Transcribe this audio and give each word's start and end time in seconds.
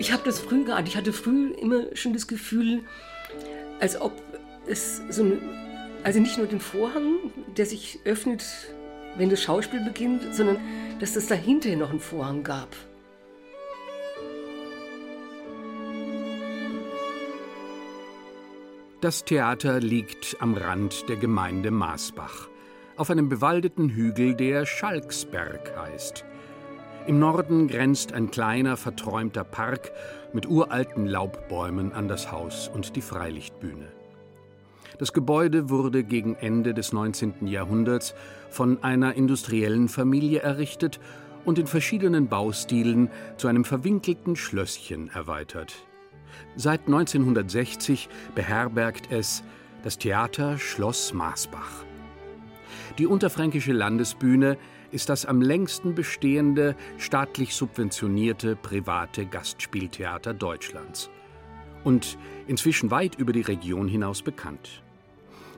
Ich 0.00 0.12
habe 0.12 0.22
das 0.24 0.40
früh 0.40 0.64
geahnt. 0.64 0.88
Ich 0.88 0.96
hatte 0.96 1.12
früh 1.12 1.52
immer 1.52 1.94
schon 1.94 2.14
das 2.14 2.26
Gefühl, 2.26 2.84
als 3.80 4.00
ob 4.00 4.14
es 4.66 5.02
so 5.10 5.22
eine, 5.22 5.38
also 6.02 6.20
nicht 6.20 6.38
nur 6.38 6.46
den 6.46 6.58
Vorhang, 6.58 7.16
der 7.58 7.66
sich 7.66 8.00
öffnet, 8.06 8.42
wenn 9.18 9.28
das 9.28 9.42
Schauspiel 9.42 9.84
beginnt, 9.84 10.34
sondern 10.34 10.56
dass 11.00 11.16
es 11.16 11.26
dahinter 11.26 11.76
noch 11.76 11.90
einen 11.90 12.00
Vorhang 12.00 12.42
gab. 12.42 12.74
Das 19.02 19.26
Theater 19.26 19.80
liegt 19.80 20.38
am 20.40 20.54
Rand 20.54 21.10
der 21.10 21.16
Gemeinde 21.16 21.70
Maasbach, 21.70 22.48
auf 22.96 23.10
einem 23.10 23.28
bewaldeten 23.28 23.90
Hügel, 23.90 24.34
der 24.34 24.64
Schalksberg 24.64 25.76
heißt. 25.76 26.24
Im 27.06 27.18
Norden 27.18 27.66
grenzt 27.66 28.12
ein 28.12 28.30
kleiner, 28.30 28.76
verträumter 28.76 29.42
Park 29.42 29.90
mit 30.32 30.48
uralten 30.48 31.06
Laubbäumen 31.06 31.92
an 31.92 32.08
das 32.08 32.30
Haus 32.30 32.68
und 32.68 32.94
die 32.94 33.00
Freilichtbühne. 33.00 33.88
Das 34.98 35.14
Gebäude 35.14 35.70
wurde 35.70 36.04
gegen 36.04 36.34
Ende 36.34 36.74
des 36.74 36.92
19. 36.92 37.46
Jahrhunderts 37.46 38.14
von 38.50 38.84
einer 38.84 39.14
industriellen 39.14 39.88
Familie 39.88 40.40
errichtet 40.40 41.00
und 41.46 41.58
in 41.58 41.66
verschiedenen 41.66 42.28
Baustilen 42.28 43.08
zu 43.38 43.48
einem 43.48 43.64
verwinkelten 43.64 44.36
Schlösschen 44.36 45.08
erweitert. 45.08 45.74
Seit 46.54 46.86
1960 46.86 48.10
beherbergt 48.34 49.10
es 49.10 49.42
das 49.82 49.96
Theater 49.96 50.58
Schloss 50.58 51.14
Maasbach. 51.14 51.84
Die 52.98 53.06
Unterfränkische 53.06 53.72
Landesbühne 53.72 54.58
ist 54.92 55.08
das 55.08 55.26
am 55.26 55.40
längsten 55.40 55.94
bestehende 55.94 56.76
staatlich 56.98 57.54
subventionierte 57.54 58.56
private 58.56 59.26
Gastspieltheater 59.26 60.34
Deutschlands 60.34 61.10
und 61.84 62.18
inzwischen 62.46 62.90
weit 62.90 63.14
über 63.16 63.32
die 63.32 63.40
Region 63.40 63.88
hinaus 63.88 64.22
bekannt. 64.22 64.82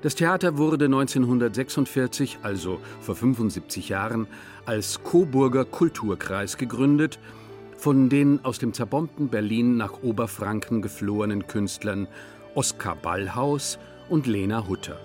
Das 0.02 0.16
Theater 0.16 0.58
wurde 0.58 0.86
1946, 0.86 2.38
also 2.42 2.80
vor 3.00 3.14
75 3.14 3.88
Jahren, 3.88 4.26
als 4.66 5.02
Coburger 5.04 5.64
Kulturkreis 5.64 6.56
gegründet 6.56 7.20
von 7.76 8.08
den 8.08 8.44
aus 8.44 8.60
dem 8.60 8.72
zerbombten 8.72 9.28
Berlin 9.28 9.76
nach 9.76 10.02
Oberfranken 10.04 10.82
geflohenen 10.82 11.48
Künstlern 11.48 12.06
Oskar 12.54 12.94
Ballhaus 12.94 13.78
und 14.08 14.28
Lena 14.28 14.68
Hutter. 14.68 15.00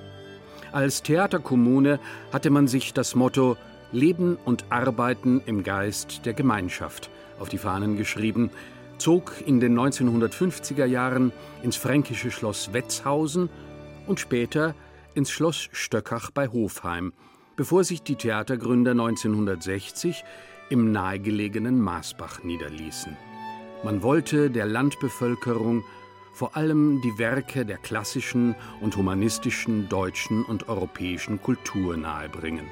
Als 0.72 1.02
Theaterkommune 1.02 2.00
hatte 2.32 2.52
man 2.52 2.68
sich 2.68 2.94
das 2.94 3.16
Motto 3.16 3.58
Leben 3.92 4.38
und 4.46 4.66
Arbeiten 4.70 5.42
im 5.46 5.64
Geist 5.64 6.26
der 6.26 6.34
Gemeinschaft 6.34 7.10
auf 7.40 7.50
die 7.50 7.58
Fahnen 7.58 7.98
geschrieben, 7.98 8.50
zog 8.98 9.34
in 9.46 9.60
den 9.60 9.78
1950er 9.78 10.86
Jahren 10.86 11.32
ins 11.64 11.76
fränkische 11.76 12.32
Schloss 12.32 12.74
Wetzhausen 12.74 13.50
und 14.08 14.20
später 14.20 14.76
ins 15.14 15.32
Schloss 15.32 15.70
Stöckach 15.72 16.32
bei 16.32 16.48
Hofheim, 16.48 17.14
bevor 17.56 17.84
sich 17.84 18.04
die 18.04 18.16
Theatergründer 18.16 18.92
1960 18.92 20.24
im 20.70 20.92
nahegelegenen 20.92 21.80
Maasbach 21.80 22.44
niederließen. 22.44 23.16
Man 23.84 24.02
wollte 24.02 24.50
der 24.50 24.66
Landbevölkerung 24.66 25.84
vor 26.34 26.56
allem 26.56 27.02
die 27.02 27.18
Werke 27.18 27.66
der 27.66 27.78
klassischen 27.78 28.56
und 28.82 28.96
humanistischen 28.96 29.90
deutschen 29.90 30.44
und 30.44 30.70
europäischen 30.70 31.42
Kultur 31.42 31.98
nahebringen. 31.98 32.66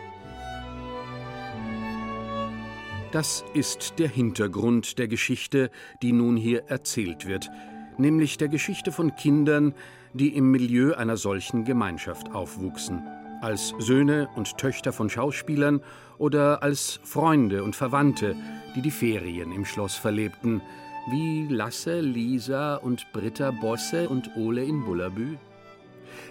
Das 3.15 3.45
ist 3.53 3.93
der 3.97 4.09
Hintergrund 4.09 4.99
der 4.99 5.07
Geschichte, 5.07 5.71
die 6.01 6.11
nun 6.11 6.35
hier 6.35 6.65
erzählt 6.67 7.25
wird, 7.25 7.49
nämlich 7.97 8.37
der 8.37 8.49
Geschichte 8.49 8.91
von 8.91 9.15
Kindern, 9.15 9.73
die 10.11 10.35
im 10.35 10.51
Milieu 10.51 10.95
einer 10.95 11.15
solchen 11.15 11.63
Gemeinschaft 11.63 12.35
aufwuchsen, 12.35 13.07
als 13.39 13.73
Söhne 13.79 14.27
und 14.35 14.57
Töchter 14.57 14.91
von 14.91 15.09
Schauspielern 15.09 15.79
oder 16.17 16.61
als 16.61 16.99
Freunde 17.05 17.63
und 17.63 17.73
Verwandte, 17.73 18.35
die 18.75 18.81
die 18.81 18.91
Ferien 18.91 19.53
im 19.53 19.63
Schloss 19.63 19.95
verlebten, 19.95 20.61
wie 21.09 21.47
Lasse, 21.47 22.01
Lisa 22.01 22.75
und 22.75 23.13
Britta 23.13 23.51
Bosse 23.51 24.09
und 24.09 24.35
Ole 24.35 24.65
in 24.65 24.83
Bullabü? 24.83 25.37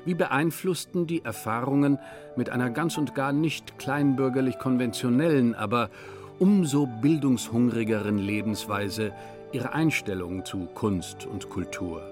Wie 0.04 0.14
beeinflussten 0.14 1.06
die 1.06 1.24
Erfahrungen 1.24 1.98
mit 2.36 2.50
einer 2.50 2.68
ganz 2.68 2.98
und 2.98 3.14
gar 3.14 3.32
nicht 3.32 3.78
kleinbürgerlich 3.78 4.58
konventionellen, 4.58 5.54
aber 5.54 5.88
umso 6.38 6.86
bildungshungrigeren 6.86 8.18
Lebensweise 8.18 9.12
ihre 9.52 9.72
Einstellung 9.72 10.44
zu 10.44 10.66
Kunst 10.74 11.26
und 11.26 11.48
Kultur? 11.48 12.02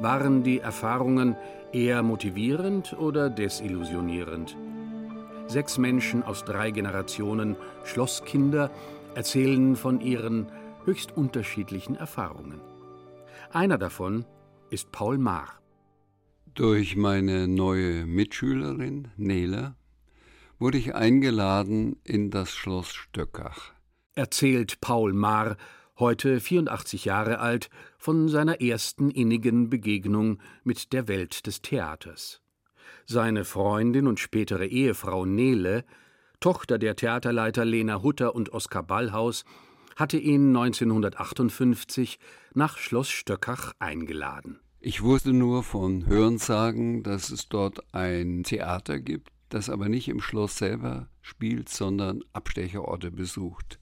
Waren 0.00 0.42
die 0.42 0.60
Erfahrungen 0.60 1.36
eher 1.72 2.02
motivierend 2.02 2.96
oder 2.98 3.28
desillusionierend? 3.28 4.56
Sechs 5.46 5.78
Menschen 5.78 6.22
aus 6.22 6.44
drei 6.44 6.70
Generationen 6.70 7.56
Schlosskinder 7.84 8.70
erzählen 9.14 9.74
von 9.76 10.00
ihren 10.00 10.46
höchst 10.84 11.16
unterschiedlichen 11.16 11.96
Erfahrungen. 11.96 12.60
Einer 13.52 13.78
davon 13.78 14.24
ist 14.70 14.92
Paul 14.92 15.18
Maar. 15.18 15.48
Durch 16.54 16.96
meine 16.96 17.48
neue 17.48 18.06
Mitschülerin 18.06 19.08
Nele 19.16 19.74
wurde 20.60 20.78
ich 20.78 20.94
eingeladen 20.94 21.96
in 22.04 22.30
das 22.30 22.52
Schloss 22.52 22.92
Stöckach. 22.92 23.72
Erzählt 24.14 24.80
Paul 24.80 25.12
Maar 25.12 25.56
heute 26.00 26.40
84 26.40 27.04
Jahre 27.04 27.38
alt, 27.38 27.70
von 27.98 28.28
seiner 28.28 28.60
ersten 28.60 29.10
innigen 29.10 29.68
Begegnung 29.68 30.40
mit 30.64 30.92
der 30.92 31.06
Welt 31.08 31.46
des 31.46 31.62
Theaters. 31.62 32.40
Seine 33.06 33.44
Freundin 33.44 34.06
und 34.06 34.18
spätere 34.18 34.66
Ehefrau 34.66 35.26
Nele, 35.26 35.84
Tochter 36.40 36.78
der 36.78 36.96
Theaterleiter 36.96 37.64
Lena 37.64 38.02
Hutter 38.02 38.34
und 38.34 38.52
Oskar 38.52 38.82
Ballhaus, 38.82 39.44
hatte 39.96 40.16
ihn 40.16 40.56
1958 40.56 42.18
nach 42.54 42.78
Schloss 42.78 43.10
Stöckach 43.10 43.74
eingeladen. 43.78 44.60
Ich 44.80 45.02
wusste 45.02 45.34
nur 45.34 45.62
von 45.62 46.06
Hörensagen, 46.06 47.02
dass 47.02 47.30
es 47.30 47.50
dort 47.50 47.80
ein 47.92 48.44
Theater 48.44 48.98
gibt, 48.98 49.30
das 49.50 49.68
aber 49.68 49.88
nicht 49.88 50.08
im 50.08 50.20
Schloss 50.20 50.56
selber 50.56 51.08
spielt, 51.20 51.68
sondern 51.68 52.22
Abstecherorte 52.32 53.10
besucht. 53.10 53.78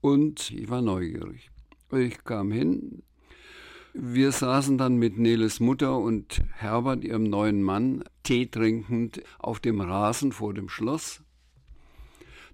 Und 0.00 0.50
ich 0.50 0.68
war 0.70 0.82
neugierig. 0.82 1.50
Ich 1.92 2.24
kam 2.24 2.50
hin. 2.50 3.02
Wir 3.92 4.32
saßen 4.32 4.76
dann 4.76 4.96
mit 4.96 5.18
Neles 5.18 5.60
Mutter 5.60 5.98
und 5.98 6.42
Herbert, 6.54 7.04
ihrem 7.04 7.24
neuen 7.24 7.62
Mann, 7.62 8.02
Tee 8.24 8.46
trinkend 8.46 9.22
auf 9.38 9.60
dem 9.60 9.80
Rasen 9.80 10.32
vor 10.32 10.52
dem 10.52 10.68
Schloss. 10.68 11.22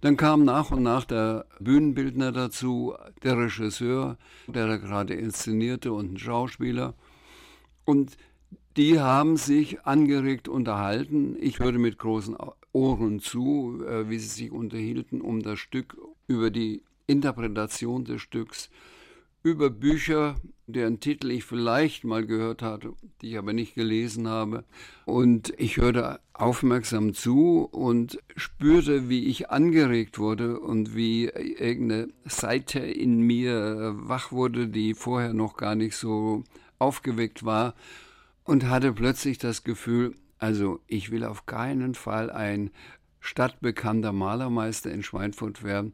Dann 0.01 0.17
kam 0.17 0.45
nach 0.45 0.71
und 0.71 0.83
nach 0.83 1.05
der 1.05 1.47
Bühnenbildner 1.59 2.33
dazu, 2.33 2.95
der 3.23 3.39
Regisseur, 3.39 4.19
der 4.47 4.67
da 4.67 4.77
gerade 4.77 5.15
inszenierte 5.15 5.93
und 5.93 6.13
ein 6.13 6.19
Schauspieler. 6.19 6.95
Und 7.85 8.17
die 8.77 9.01
haben 9.01 9.37
sich 9.37 9.83
angeregt 9.83 10.49
unterhalten. 10.49 11.37
Ich 11.41 11.59
hörte 11.59 11.79
mit 11.79 11.99
großen 11.99 12.37
Ohren 12.73 13.21
zu, 13.21 13.83
äh, 13.87 14.09
wie 14.09 14.19
sie 14.19 14.29
sich 14.29 14.53
unterhielten 14.53 15.21
um 15.21 15.43
das 15.43 15.59
Stück, 15.59 15.97
über 16.27 16.51
die 16.51 16.83
Interpretation 17.07 18.05
des 18.05 18.23
Stücks 18.23 18.71
über 19.43 19.71
Bücher, 19.71 20.37
deren 20.67 21.01
Titel 21.01 21.31
ich 21.31 21.45
vielleicht 21.45 22.05
mal 22.05 22.27
gehört 22.27 22.63
hatte, 22.63 22.93
die 23.21 23.31
ich 23.31 23.39
aber 23.39 23.53
nicht 23.53 23.75
gelesen 23.75 24.29
habe. 24.29 24.65
Und 25.07 25.53
ich 25.57 25.79
hörte 25.79 26.21
aufmerksam 26.35 27.15
zu 27.15 27.65
und 27.71 28.19
spürte, 28.37 29.09
wie 29.09 29.27
ich 29.27 29.51
angeregt 29.51 30.19
wurde 30.19 30.61
und 30.61 30.95
wie 30.95 31.25
irgendeine 31.25 32.09
Seite 32.27 32.81
in 32.81 33.21
mir 33.21 33.95
wach 33.97 34.31
wurde, 34.31 34.69
die 34.69 34.95
vorher 34.95 35.33
noch 35.33 35.57
gar 35.57 35.75
nicht 35.75 35.97
so 35.97 36.45
aufgeweckt 36.79 37.45
war 37.45 37.75
und 38.51 38.69
hatte 38.69 38.93
plötzlich 38.93 39.39
das 39.39 39.63
Gefühl, 39.63 40.17
also 40.39 40.81
ich 40.89 41.13
will 41.13 41.23
auf 41.23 41.47
keinen 41.47 41.95
Fall 41.95 42.33
ein 42.33 42.73
stadtbekannter 43.21 44.13
Malermeister 44.13 44.91
in 44.91 45.05
Schweinfurt 45.05 45.63
werden, 45.63 45.93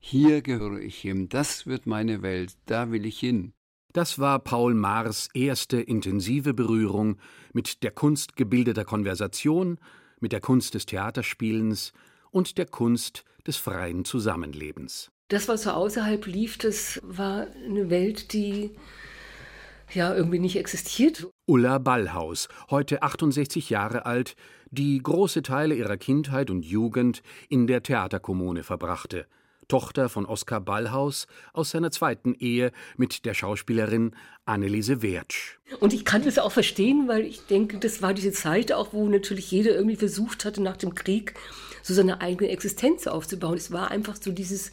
hier 0.00 0.42
gehöre 0.42 0.80
ich 0.80 0.98
hin, 0.98 1.28
das 1.28 1.68
wird 1.68 1.86
meine 1.86 2.20
Welt, 2.20 2.56
da 2.66 2.90
will 2.90 3.06
ich 3.06 3.20
hin. 3.20 3.52
Das 3.92 4.18
war 4.18 4.40
Paul 4.40 4.74
Maars 4.74 5.28
erste 5.34 5.80
intensive 5.80 6.52
Berührung 6.52 7.18
mit 7.52 7.84
der 7.84 7.92
Kunst 7.92 8.34
gebildeter 8.34 8.84
Konversation, 8.84 9.78
mit 10.18 10.32
der 10.32 10.40
Kunst 10.40 10.74
des 10.74 10.86
Theaterspielens 10.86 11.92
und 12.32 12.58
der 12.58 12.66
Kunst 12.66 13.24
des 13.46 13.56
freien 13.56 14.04
Zusammenlebens. 14.04 15.12
Das, 15.28 15.46
was 15.46 15.62
so 15.62 15.70
außerhalb 15.70 16.26
lief, 16.26 16.58
das 16.58 17.00
war 17.04 17.46
eine 17.64 17.88
Welt, 17.88 18.32
die 18.32 18.72
ja 19.92 20.14
irgendwie 20.14 20.38
nicht 20.38 20.56
existiert. 20.56 21.26
Ulla 21.46 21.78
Ballhaus, 21.78 22.48
heute 22.70 23.02
68 23.02 23.70
Jahre 23.70 24.06
alt, 24.06 24.36
die 24.70 24.98
große 25.02 25.42
Teile 25.42 25.74
ihrer 25.74 25.96
Kindheit 25.96 26.50
und 26.50 26.64
Jugend 26.64 27.22
in 27.48 27.66
der 27.66 27.82
Theaterkommune 27.82 28.62
verbrachte– 28.62 29.26
Tochter 29.68 30.08
von 30.08 30.26
Oskar 30.26 30.60
Ballhaus 30.60 31.26
aus 31.52 31.70
seiner 31.70 31.90
zweiten 31.90 32.34
Ehe 32.34 32.72
mit 32.96 33.24
der 33.24 33.34
Schauspielerin 33.34 34.14
Anneliese 34.44 35.02
Wertsch. 35.02 35.58
Und 35.80 35.92
ich 35.92 36.04
kann 36.04 36.22
das 36.22 36.38
auch 36.38 36.52
verstehen, 36.52 37.08
weil 37.08 37.22
ich 37.22 37.46
denke, 37.46 37.78
das 37.78 38.02
war 38.02 38.14
diese 38.14 38.32
Zeit 38.32 38.72
auch, 38.72 38.92
wo 38.92 39.08
natürlich 39.08 39.50
jeder 39.50 39.74
irgendwie 39.74 39.96
versucht 39.96 40.44
hatte, 40.44 40.62
nach 40.62 40.76
dem 40.76 40.94
Krieg 40.94 41.34
so 41.82 41.94
seine 41.94 42.20
eigene 42.20 42.50
Existenz 42.50 43.06
aufzubauen. 43.06 43.56
Es 43.56 43.72
war 43.72 43.90
einfach 43.90 44.16
so 44.20 44.32
dieses 44.32 44.72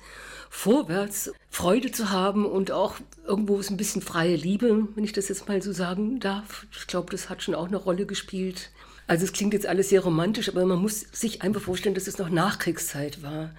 Vorwärts, 0.53 1.31
Freude 1.49 1.91
zu 1.91 2.11
haben 2.11 2.45
und 2.45 2.71
auch 2.71 2.97
irgendwo 3.25 3.57
ist 3.57 3.71
ein 3.71 3.77
bisschen 3.77 4.01
freie 4.01 4.35
Liebe, 4.35 4.89
wenn 4.93 5.03
ich 5.03 5.13
das 5.13 5.29
jetzt 5.29 5.47
mal 5.47 5.61
so 5.61 5.71
sagen 5.71 6.19
darf. 6.19 6.67
Ich 6.77 6.87
glaube, 6.87 7.09
das 7.09 7.29
hat 7.29 7.41
schon 7.41 7.55
auch 7.55 7.67
eine 7.67 7.77
Rolle 7.77 8.05
gespielt. 8.05 8.69
Also 9.07 9.23
es 9.23 9.31
klingt 9.31 9.53
jetzt 9.53 9.65
alles 9.65 9.89
sehr 9.89 10.01
romantisch, 10.01 10.49
aber 10.49 10.65
man 10.65 10.79
muss 10.79 11.05
sich 11.13 11.41
einfach 11.41 11.61
vorstellen, 11.61 11.95
dass 11.95 12.05
es 12.05 12.17
noch 12.17 12.29
Nachkriegszeit 12.29 13.23
war. 13.23 13.51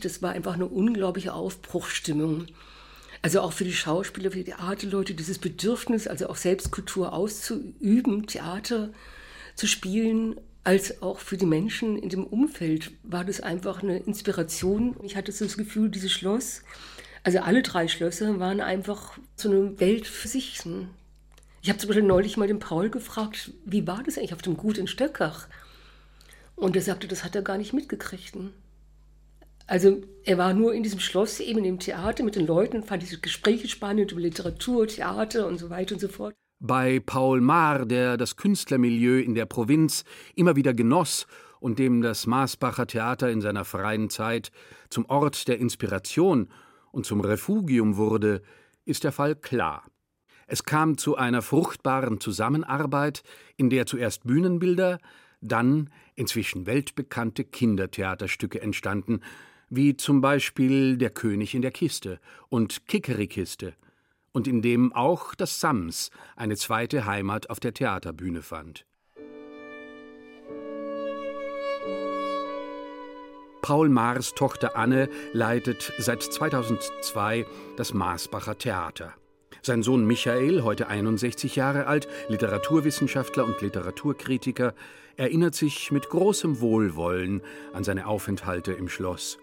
Das 0.00 0.22
war 0.22 0.30
einfach 0.30 0.54
eine 0.54 0.66
unglaubliche 0.66 1.34
Aufbruchsstimmung. 1.34 2.46
Also 3.22 3.40
auch 3.40 3.52
für 3.52 3.64
die 3.64 3.74
Schauspieler, 3.74 4.30
für 4.30 4.38
die 4.38 4.44
Theaterleute, 4.44 5.14
dieses 5.14 5.38
Bedürfnis, 5.38 6.06
also 6.06 6.28
auch 6.28 6.36
Selbstkultur 6.36 7.12
auszuüben, 7.12 8.28
Theater 8.28 8.90
zu 9.56 9.66
spielen, 9.66 10.40
als 10.66 11.00
auch 11.00 11.20
für 11.20 11.36
die 11.36 11.46
Menschen 11.46 11.96
in 11.96 12.08
dem 12.08 12.26
Umfeld 12.26 12.90
war 13.04 13.24
das 13.24 13.40
einfach 13.40 13.84
eine 13.84 13.98
Inspiration. 13.98 14.96
Ich 15.04 15.14
hatte 15.14 15.30
das 15.30 15.56
Gefühl, 15.56 15.90
dieses 15.90 16.10
Schloss, 16.10 16.62
also 17.22 17.38
alle 17.38 17.62
drei 17.62 17.86
Schlösser 17.86 18.40
waren 18.40 18.60
einfach 18.60 19.16
so 19.36 19.48
eine 19.48 19.78
Welt 19.78 20.08
für 20.08 20.26
sich. 20.26 20.58
Ich 21.62 21.68
habe 21.68 21.78
zum 21.78 21.86
Beispiel 21.86 22.02
neulich 22.02 22.36
mal 22.36 22.48
den 22.48 22.58
Paul 22.58 22.90
gefragt, 22.90 23.52
wie 23.64 23.86
war 23.86 24.02
das 24.02 24.18
eigentlich 24.18 24.34
auf 24.34 24.42
dem 24.42 24.56
Gut 24.56 24.76
in 24.76 24.88
Stöckach? 24.88 25.46
Und 26.56 26.74
er 26.74 26.82
sagte, 26.82 27.06
das 27.06 27.22
hat 27.22 27.36
er 27.36 27.42
gar 27.42 27.58
nicht 27.58 27.72
mitgekriegt. 27.72 28.36
Also 29.68 30.02
er 30.24 30.36
war 30.36 30.52
nur 30.52 30.74
in 30.74 30.82
diesem 30.82 30.98
Schloss, 30.98 31.38
eben 31.38 31.62
dem 31.62 31.78
Theater 31.78 32.24
mit 32.24 32.34
den 32.34 32.44
Leuten, 32.44 32.82
fand 32.82 33.04
diese 33.04 33.20
Gespräche 33.20 33.68
spannend 33.68 34.10
über 34.10 34.20
Literatur, 34.20 34.88
Theater 34.88 35.46
und 35.46 35.58
so 35.58 35.70
weiter 35.70 35.94
und 35.94 36.00
so 36.00 36.08
fort. 36.08 36.34
Bei 36.58 37.00
Paul 37.00 37.42
Maar, 37.42 37.84
der 37.84 38.16
das 38.16 38.36
Künstlermilieu 38.36 39.20
in 39.20 39.34
der 39.34 39.44
Provinz 39.44 40.04
immer 40.34 40.56
wieder 40.56 40.72
genoss 40.72 41.26
und 41.60 41.78
dem 41.78 42.00
das 42.00 42.26
Maasbacher 42.26 42.86
Theater 42.86 43.30
in 43.30 43.42
seiner 43.42 43.66
freien 43.66 44.08
Zeit 44.08 44.50
zum 44.88 45.04
Ort 45.06 45.48
der 45.48 45.58
Inspiration 45.58 46.48
und 46.92 47.04
zum 47.04 47.20
Refugium 47.20 47.96
wurde, 47.96 48.42
ist 48.86 49.04
der 49.04 49.12
Fall 49.12 49.36
klar. 49.36 49.84
Es 50.46 50.62
kam 50.62 50.96
zu 50.96 51.16
einer 51.16 51.42
fruchtbaren 51.42 52.20
Zusammenarbeit, 52.20 53.22
in 53.56 53.68
der 53.68 53.84
zuerst 53.84 54.24
Bühnenbilder, 54.24 54.98
dann 55.42 55.90
inzwischen 56.14 56.66
weltbekannte 56.66 57.44
Kindertheaterstücke 57.44 58.62
entstanden, 58.62 59.20
wie 59.68 59.96
zum 59.96 60.20
Beispiel 60.20 60.96
Der 60.96 61.10
König 61.10 61.54
in 61.54 61.62
der 61.62 61.72
Kiste 61.72 62.20
und 62.48 62.86
Kickerikiste, 62.86 63.74
und 64.36 64.46
in 64.46 64.60
dem 64.60 64.92
auch 64.92 65.34
das 65.34 65.60
Sams 65.60 66.10
eine 66.36 66.56
zweite 66.56 67.06
Heimat 67.06 67.48
auf 67.48 67.58
der 67.58 67.72
Theaterbühne 67.72 68.42
fand. 68.42 68.84
Paul 73.62 73.88
Maars 73.88 74.34
Tochter 74.34 74.76
Anne 74.76 75.08
leitet 75.32 75.90
seit 75.96 76.22
2002 76.22 77.46
das 77.78 77.94
Maasbacher 77.94 78.58
Theater. 78.58 79.14
Sein 79.62 79.82
Sohn 79.82 80.06
Michael, 80.06 80.62
heute 80.64 80.88
61 80.88 81.56
Jahre 81.56 81.86
alt, 81.86 82.06
Literaturwissenschaftler 82.28 83.46
und 83.46 83.62
Literaturkritiker, 83.62 84.74
erinnert 85.16 85.54
sich 85.54 85.90
mit 85.90 86.10
großem 86.10 86.60
Wohlwollen 86.60 87.40
an 87.72 87.84
seine 87.84 88.06
Aufenthalte 88.06 88.74
im 88.74 88.90
Schloss. 88.90 89.38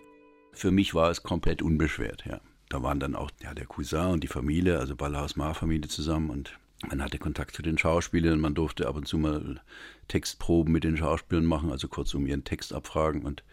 Für 0.51 0.69
mich 0.69 0.93
war 0.93 1.09
es 1.09 1.23
komplett 1.23 1.63
unbeschwert, 1.63 2.25
ja. 2.27 2.39
Da 2.73 2.81
waren 2.81 2.99
dann 2.99 3.13
auch 3.13 3.29
ja, 3.39 3.53
der 3.53 3.67
Cousin 3.67 4.13
und 4.13 4.23
die 4.23 4.27
Familie, 4.27 4.79
also 4.79 4.95
Ballhaus-Mar-Familie 4.95 5.89
zusammen 5.89 6.31
und 6.31 6.57
man 6.89 7.03
hatte 7.03 7.19
Kontakt 7.19 7.55
zu 7.55 7.61
den 7.61 7.77
Schauspielern, 7.77 8.41
man 8.41 8.55
durfte 8.55 8.87
ab 8.87 8.95
und 8.95 9.07
zu 9.07 9.19
mal 9.19 9.61
Textproben 10.07 10.73
mit 10.73 10.83
den 10.83 10.97
Schauspielern 10.97 11.45
machen, 11.45 11.69
also 11.69 11.87
kurz 11.87 12.15
um 12.15 12.25
ihren 12.25 12.45
Text 12.45 12.73
abfragen 12.73 13.21
und 13.21 13.43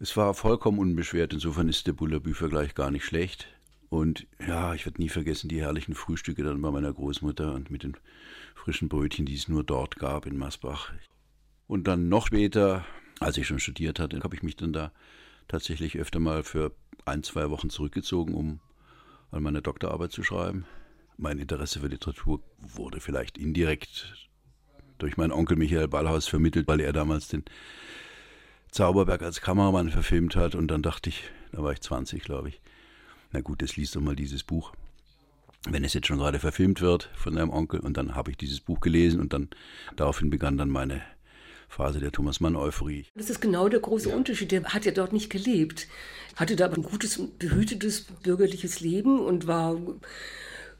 es 0.00 0.18
war 0.18 0.34
vollkommen 0.34 0.78
unbeschwert. 0.78 1.32
Insofern 1.32 1.70
ist 1.70 1.86
der 1.86 1.94
Bullabü-Vergleich 1.94 2.74
gar 2.74 2.90
nicht 2.90 3.06
schlecht. 3.06 3.48
Und 3.88 4.26
ja, 4.46 4.74
ich 4.74 4.84
werde 4.84 5.00
nie 5.00 5.08
vergessen 5.08 5.48
die 5.48 5.62
herrlichen 5.62 5.94
Frühstücke 5.94 6.42
dann 6.42 6.60
bei 6.60 6.70
meiner 6.70 6.92
Großmutter 6.92 7.54
und 7.54 7.70
mit 7.70 7.84
den 7.84 7.96
frischen 8.54 8.90
Brötchen, 8.90 9.24
die 9.24 9.34
es 9.34 9.48
nur 9.48 9.64
dort 9.64 9.96
gab 9.96 10.26
in 10.26 10.36
Masbach. 10.36 10.92
Und 11.68 11.86
dann 11.86 12.10
noch 12.10 12.26
später, 12.26 12.84
als 13.18 13.38
ich 13.38 13.46
schon 13.46 13.60
studiert 13.60 13.98
hatte, 13.98 14.20
habe 14.22 14.36
ich 14.36 14.42
mich 14.42 14.56
dann 14.56 14.74
da 14.74 14.92
tatsächlich 15.48 15.96
öfter 15.96 16.20
mal 16.20 16.42
für 16.42 16.72
ein, 17.06 17.22
zwei 17.22 17.50
Wochen 17.50 17.70
zurückgezogen, 17.70 18.34
um 18.34 18.60
an 19.30 19.42
meiner 19.42 19.60
Doktorarbeit 19.60 20.12
zu 20.12 20.22
schreiben. 20.22 20.66
Mein 21.16 21.38
Interesse 21.38 21.80
für 21.80 21.86
Literatur 21.86 22.42
wurde 22.58 23.00
vielleicht 23.00 23.38
indirekt 23.38 24.28
durch 24.98 25.16
meinen 25.16 25.32
Onkel 25.32 25.56
Michael 25.56 25.88
Ballhaus 25.88 26.26
vermittelt, 26.26 26.68
weil 26.68 26.80
er 26.80 26.92
damals 26.92 27.28
den 27.28 27.44
Zauberberg 28.70 29.22
als 29.22 29.40
Kameramann 29.40 29.90
verfilmt 29.90 30.36
hat. 30.36 30.54
Und 30.54 30.68
dann 30.68 30.82
dachte 30.82 31.10
ich, 31.10 31.24
da 31.52 31.62
war 31.62 31.72
ich 31.72 31.80
20, 31.80 32.22
glaube 32.22 32.50
ich, 32.50 32.60
na 33.32 33.40
gut, 33.40 33.62
das 33.62 33.76
liest 33.76 33.96
doch 33.96 34.00
mal 34.00 34.16
dieses 34.16 34.44
Buch. 34.44 34.72
Wenn 35.68 35.84
es 35.84 35.94
jetzt 35.94 36.06
schon 36.06 36.18
gerade 36.18 36.38
verfilmt 36.38 36.80
wird 36.80 37.10
von 37.14 37.34
deinem 37.34 37.50
Onkel 37.50 37.80
und 37.80 37.96
dann 37.96 38.14
habe 38.14 38.30
ich 38.30 38.36
dieses 38.36 38.60
Buch 38.60 38.80
gelesen 38.80 39.20
und 39.20 39.32
dann 39.32 39.48
daraufhin 39.96 40.30
begann 40.30 40.56
dann 40.56 40.70
meine 40.70 41.02
Phase 41.68 42.00
der 42.00 42.12
Thomas 42.12 42.40
Mann-Euphorie. 42.40 43.06
Das 43.14 43.30
ist 43.30 43.40
genau 43.40 43.68
der 43.68 43.80
große 43.80 44.10
ja. 44.10 44.16
Unterschied. 44.16 44.52
Der 44.52 44.64
hat 44.64 44.84
ja 44.84 44.92
dort 44.92 45.12
nicht 45.12 45.30
gelebt, 45.30 45.88
hatte 46.36 46.56
da 46.56 46.66
aber 46.66 46.76
ein 46.76 46.82
gutes, 46.82 47.20
behütetes 47.38 48.02
bürgerliches 48.22 48.80
Leben 48.80 49.20
und 49.20 49.46
war 49.46 49.76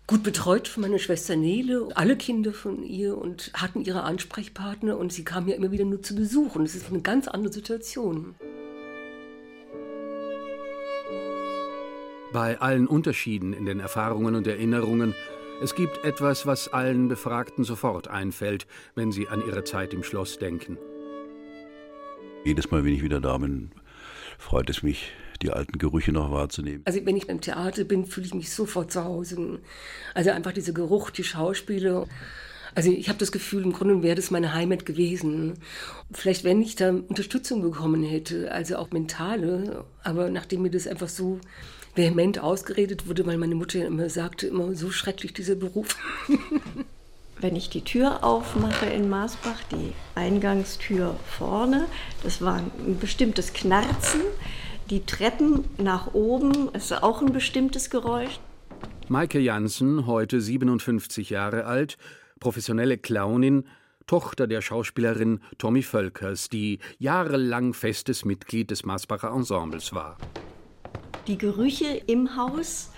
gut 0.07 0.23
betreut 0.23 0.69
von 0.69 0.83
meiner 0.83 0.99
Schwester 0.99 1.35
Nele, 1.35 1.89
alle 1.95 2.17
Kinder 2.17 2.53
von 2.53 2.85
ihr 2.85 3.19
und 3.19 3.51
hatten 3.55 3.85
ihre 3.85 4.05
Ansprechpartner 4.05 4.97
und 4.97 5.13
sie 5.13 5.25
kamen 5.25 5.49
ja 5.49 5.57
immer 5.57 5.73
wieder 5.73 5.85
nur 5.85 6.03
zu 6.03 6.15
Besuch 6.15 6.55
und 6.55 6.65
es 6.65 6.77
ist 6.77 6.91
eine 6.91 7.01
ganz 7.01 7.27
andere 7.27 7.53
Situation. 7.53 8.37
Bei 12.33 12.61
allen 12.61 12.87
Unterschieden 12.87 13.53
in 13.53 13.67
den 13.67 13.81
Erfahrungen 13.81 14.35
und 14.35 14.47
Erinnerungen, 14.47 15.15
es 15.63 15.75
gibt 15.75 16.05
etwas, 16.05 16.47
was 16.47 16.69
allen 16.69 17.09
Befragten 17.09 17.65
sofort 17.65 18.09
einfällt, 18.09 18.67
wenn 18.95 19.13
sie 19.13 19.29
an 19.29 19.43
ihre 19.47 19.65
Zeit 19.65 19.95
im 19.95 20.03
Schloss 20.03 20.39
denken. 20.39 20.77
Jedes 22.45 22.71
Mal, 22.71 22.85
wenn 22.85 22.93
ich 22.93 23.03
wieder 23.03 23.21
da 23.21 23.39
bin, 23.39 23.71
freut 24.39 24.69
es 24.71 24.83
mich, 24.83 25.13
die 25.43 25.51
alten 25.51 25.79
Gerüche 25.79 26.13
noch 26.13 26.31
wahrzunehmen. 26.31 26.83
Also 26.85 27.05
wenn 27.05 27.17
ich 27.17 27.29
im 27.29 27.41
Theater 27.41 27.85
bin, 27.85 28.05
fühle 28.05 28.27
ich 28.27 28.35
mich 28.35 28.51
sofort 28.51 28.93
zu 28.93 29.05
Hause. 29.05 29.59
Also 30.15 30.31
einfach 30.31 30.53
dieser 30.53 30.73
Geruch, 30.73 31.11
die 31.11 31.25
Schauspieler. 31.25 32.07
Also 32.75 32.91
ich 32.91 33.09
habe 33.09 33.19
das 33.19 33.33
Gefühl, 33.33 33.63
im 33.63 33.73
Grunde 33.73 34.03
wäre 34.03 34.17
das 34.17 34.31
meine 34.31 34.53
Heimat 34.53 34.85
gewesen. 34.85 35.55
Vielleicht, 36.13 36.45
wenn 36.45 36.61
ich 36.61 36.77
da 36.77 36.91
Unterstützung 36.91 37.63
bekommen 37.63 38.03
hätte, 38.03 38.53
also 38.53 38.77
auch 38.77 38.91
mentale, 38.91 39.85
aber 40.05 40.29
nachdem 40.29 40.63
mir 40.63 40.71
das 40.71 40.87
einfach 40.87 41.09
so 41.09 41.41
vehement 41.97 42.39
ausgeredet 42.39 43.09
wurde, 43.09 43.27
weil 43.27 43.39
meine 43.39 43.55
Mutter 43.55 43.85
immer 43.85 44.09
sagte, 44.09 44.47
immer 44.47 44.75
so 44.75 44.91
schrecklich 44.91 45.33
dieser 45.33 45.55
Beruf. 45.55 45.97
Wenn 47.41 47.57
ich 47.57 47.69
die 47.69 47.83
Tür 47.83 48.25
aufmache 48.25 48.87
in 48.87 49.11
Maasbach, 49.11 49.63
die 49.71 49.93
Eingangstür 50.15 51.17
vorne, 51.27 51.87
das 52.23 52.41
war 52.41 52.57
ein 52.57 52.99
bestimmtes 52.99 53.53
Knarzen. 53.53 54.23
Die 54.89 55.05
Treppen 55.05 55.65
nach 55.77 56.15
oben 56.15 56.71
ist 56.73 56.93
auch 56.93 57.21
ein 57.21 57.33
bestimmtes 57.33 57.91
Geräusch. 57.91 58.41
Maike 59.09 59.39
Jansen, 59.39 60.07
heute 60.07 60.41
57 60.41 61.31
Jahre 61.31 61.67
alt, 61.67 61.99
professionelle 62.41 62.97
Clownin, 62.97 63.65
Tochter 64.07 64.47
der 64.47 64.63
Schauspielerin 64.63 65.41
Tommy 65.59 65.83
Völkers, 65.83 66.49
die 66.49 66.79
jahrelang 66.99 67.75
festes 67.75 68.25
Mitglied 68.25 68.71
des 68.71 68.85
Maasbacher 68.85 69.31
Ensembles 69.31 69.93
war 69.93 70.17
die 71.27 71.39
Gerüche 71.39 72.01
im 72.07 72.37
Haus, 72.37 72.91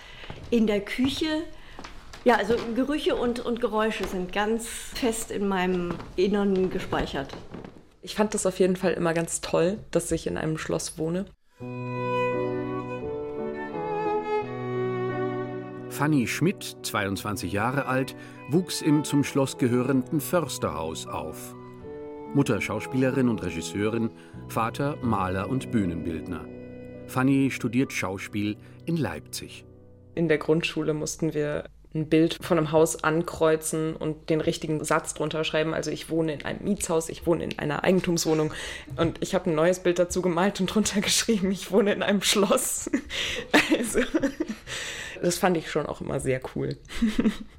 in 0.49 0.67
der 0.67 0.81
Küche. 0.81 1.43
Ja, 2.25 2.35
also 2.35 2.55
Gerüche 2.75 3.15
und, 3.15 3.39
und 3.39 3.61
Geräusche 3.61 4.07
sind 4.07 4.31
ganz 4.31 4.67
fest 4.67 5.31
in 5.31 5.47
meinem 5.47 5.93
Innern 6.15 6.69
gespeichert. 6.69 7.35
Ich 8.01 8.15
fand 8.15 8.33
das 8.33 8.45
auf 8.45 8.59
jeden 8.59 8.75
Fall 8.75 8.93
immer 8.93 9.13
ganz 9.13 9.41
toll, 9.41 9.79
dass 9.91 10.11
ich 10.11 10.27
in 10.27 10.37
einem 10.37 10.57
Schloss 10.57 10.97
wohne. 10.97 11.25
Fanny 15.89 16.27
Schmidt, 16.27 16.77
22 16.83 17.51
Jahre 17.51 17.85
alt, 17.85 18.15
wuchs 18.49 18.81
im 18.81 19.03
zum 19.03 19.23
Schloss 19.23 19.57
gehörenden 19.57 20.21
Försterhaus 20.21 21.07
auf. 21.07 21.55
Mutter 22.33 22.61
Schauspielerin 22.61 23.27
und 23.27 23.43
Regisseurin, 23.43 24.11
Vater 24.47 24.97
Maler 25.01 25.49
und 25.49 25.71
Bühnenbildner. 25.71 26.45
Fanny 27.09 27.51
studiert 27.51 27.91
Schauspiel 27.91 28.57
in 28.85 28.97
Leipzig. 28.97 29.65
In 30.15 30.27
der 30.27 30.37
Grundschule 30.37 30.93
mussten 30.93 31.33
wir 31.33 31.65
ein 31.93 32.07
Bild 32.07 32.37
von 32.39 32.57
einem 32.57 32.71
Haus 32.71 33.03
ankreuzen 33.03 33.95
und 33.95 34.29
den 34.29 34.41
richtigen 34.41 34.83
Satz 34.83 35.15
drunter 35.15 35.43
schreiben. 35.43 35.73
Also 35.73 35.89
ich 35.89 36.09
wohne 36.09 36.33
in 36.33 36.45
einem 36.45 36.63
Mietshaus, 36.63 37.09
ich 37.09 37.25
wohne 37.25 37.43
in 37.43 37.57
einer 37.57 37.83
Eigentumswohnung 37.83 38.53
und 38.95 39.17
ich 39.21 39.33
habe 39.33 39.49
ein 39.49 39.55
neues 39.55 39.79
Bild 39.79 39.97
dazu 39.97 40.21
gemalt 40.21 40.59
und 40.61 40.67
drunter 40.67 41.01
geschrieben, 41.01 41.51
ich 41.51 41.71
wohne 41.71 41.93
in 41.93 42.03
einem 42.03 42.21
Schloss. 42.21 42.89
Also 43.77 43.99
das 45.21 45.37
fand 45.37 45.57
ich 45.57 45.69
schon 45.69 45.85
auch 45.85 46.01
immer 46.01 46.19
sehr 46.19 46.41
cool. 46.55 46.77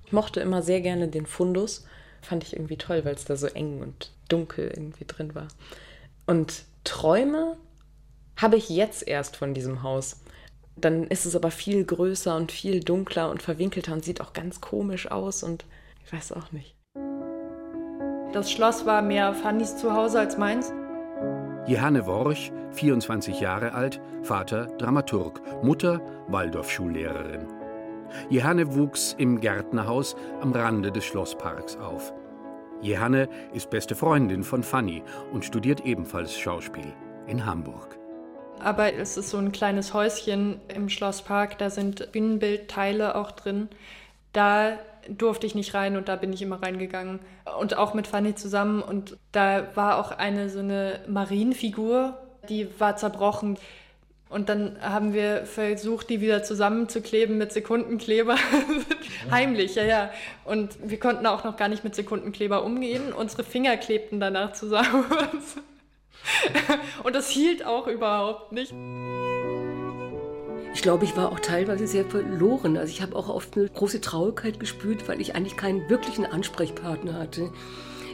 Ich 0.07 0.13
mochte 0.13 0.41
immer 0.41 0.63
sehr 0.63 0.81
gerne 0.81 1.09
den 1.09 1.27
Fundus. 1.27 1.87
Fand 2.23 2.45
ich 2.45 2.55
irgendwie 2.55 2.77
toll, 2.77 3.05
weil 3.05 3.15
es 3.15 3.25
da 3.25 3.37
so 3.37 3.47
eng 3.47 3.81
und 3.81 4.13
dunkel 4.29 4.71
irgendwie 4.75 5.05
drin 5.07 5.35
war. 5.35 5.49
Und 6.27 6.65
Träume 6.85 7.57
habe 8.41 8.57
ich 8.57 8.69
jetzt 8.69 9.07
erst 9.07 9.37
von 9.37 9.55
diesem 9.55 9.83
Haus. 9.83 10.21
Dann 10.77 11.05
ist 11.05 11.27
es 11.27 11.37
aber 11.37 11.51
viel 11.51 11.85
größer 11.85 12.37
und 12.37 12.53
viel 12.53 12.81
dunkler 12.81 13.31
und 13.31 13.43
verwinkelter 13.43 13.93
und 13.93 14.05
sieht 14.05 14.21
auch 14.21 14.33
ganz 14.33 14.61
komisch 14.61 15.11
aus 15.11 15.43
und 15.43 15.65
ich 16.05 16.13
weiß 16.13 16.33
auch 16.33 16.51
nicht. 16.53 16.75
Das 18.33 18.51
Schloss 18.51 18.87
war 18.87 19.03
mehr 19.03 19.35
Fannys 19.35 19.77
Zuhause 19.77 20.21
als 20.21 20.39
meins. 20.39 20.73
Johanne 21.67 22.07
Worch, 22.07 22.51
24 22.73 23.41
Jahre 23.41 23.75
alt, 23.75 24.01
Vater 24.23 24.67
Dramaturg, 24.79 25.41
Mutter 25.63 26.01
Waldorfschullehrerin. 26.29 27.47
Johanne 28.29 28.75
wuchs 28.75 29.15
im 29.19 29.41
Gärtnerhaus 29.41 30.17
am 30.41 30.53
Rande 30.53 30.91
des 30.91 31.05
Schlossparks 31.05 31.77
auf. 31.77 32.13
Johanne 32.81 33.29
ist 33.53 33.71
beste 33.71 33.95
Freundin 33.95 34.43
von 34.43 34.63
Fanny 34.63 35.03
und 35.33 35.45
studiert 35.45 35.85
ebenfalls 35.85 36.37
Schauspiel 36.37 36.95
in 37.27 37.45
Hamburg. 37.45 38.00
Aber 38.63 38.93
es 38.95 39.17
ist 39.17 39.31
so 39.31 39.39
ein 39.39 39.53
kleines 39.53 39.95
Häuschen 39.95 40.61
im 40.69 40.89
Schlosspark, 40.89 41.59
da 41.59 41.71
sind 41.71 42.13
Bühnenbildteile 42.13 43.15
auch 43.15 43.31
drin. 43.31 43.69
Da 44.33 44.79
durfte 45.09 45.47
ich 45.47 45.55
nicht 45.55 45.75
rein 45.75 45.97
und 45.97 46.09
da 46.09 46.17
bin 46.17 46.33
ich 46.33 46.43
immer 46.43 46.63
reingegangen. 46.63 47.21
Und 47.59 47.77
auch 47.77 47.95
mit 47.95 48.07
Fanny 48.07 48.35
zusammen. 48.35 48.83
Und 48.83 49.17
da 49.33 49.69
war 49.75 49.99
auch 49.99 50.13
eine 50.13 50.51
so 50.51 50.61
eine 50.61 51.01
Marienfigur, 51.09 52.19
die 52.49 52.69
war 52.79 52.97
zerbrochen. 52.97 53.59
Und 54.29 54.49
dann 54.49 54.81
haben 54.81 55.13
wir 55.13 55.45
versucht, 55.45 56.09
die 56.09 56.21
wieder 56.21 56.45
zusammenzukleben 56.45 57.37
mit 57.37 57.53
Sekundenkleber. 57.53 58.37
Heimlich, 59.31 59.75
ja, 59.75 59.83
ja. 59.83 60.11
Und 60.45 60.79
wir 60.83 61.01
konnten 61.01 61.27
auch 61.27 61.43
noch 61.43 61.57
gar 61.57 61.67
nicht 61.67 61.83
mit 61.83 61.97
Sekundenkleber 61.97 62.63
umgehen. 62.63 63.13
Unsere 63.13 63.43
Finger 63.43 63.77
klebten 63.77 64.21
danach 64.21 64.53
zusammen. 64.53 65.05
Und 67.05 67.15
das 67.15 67.31
hielt 67.31 67.65
auch 67.65 67.87
überhaupt 67.87 68.53
nicht. 68.53 68.73
Ich 70.73 70.83
glaube, 70.83 71.05
ich 71.05 71.17
war 71.17 71.33
auch 71.33 71.41
teilweise 71.41 71.87
sehr 71.87 72.05
verloren. 72.05 72.77
Also 72.77 72.93
ich 72.93 73.03
habe 73.03 73.17
auch 73.17 73.29
oft 73.29 73.57
eine 73.57 73.69
große 73.69 74.01
Traurigkeit 74.01 74.61
gespürt, 74.61 75.09
weil 75.09 75.21
ich 75.21 75.35
eigentlich 75.35 75.57
keinen 75.57 75.89
wirklichen 75.91 76.25
Ansprechpartner 76.25 77.15
hatte. 77.15 77.53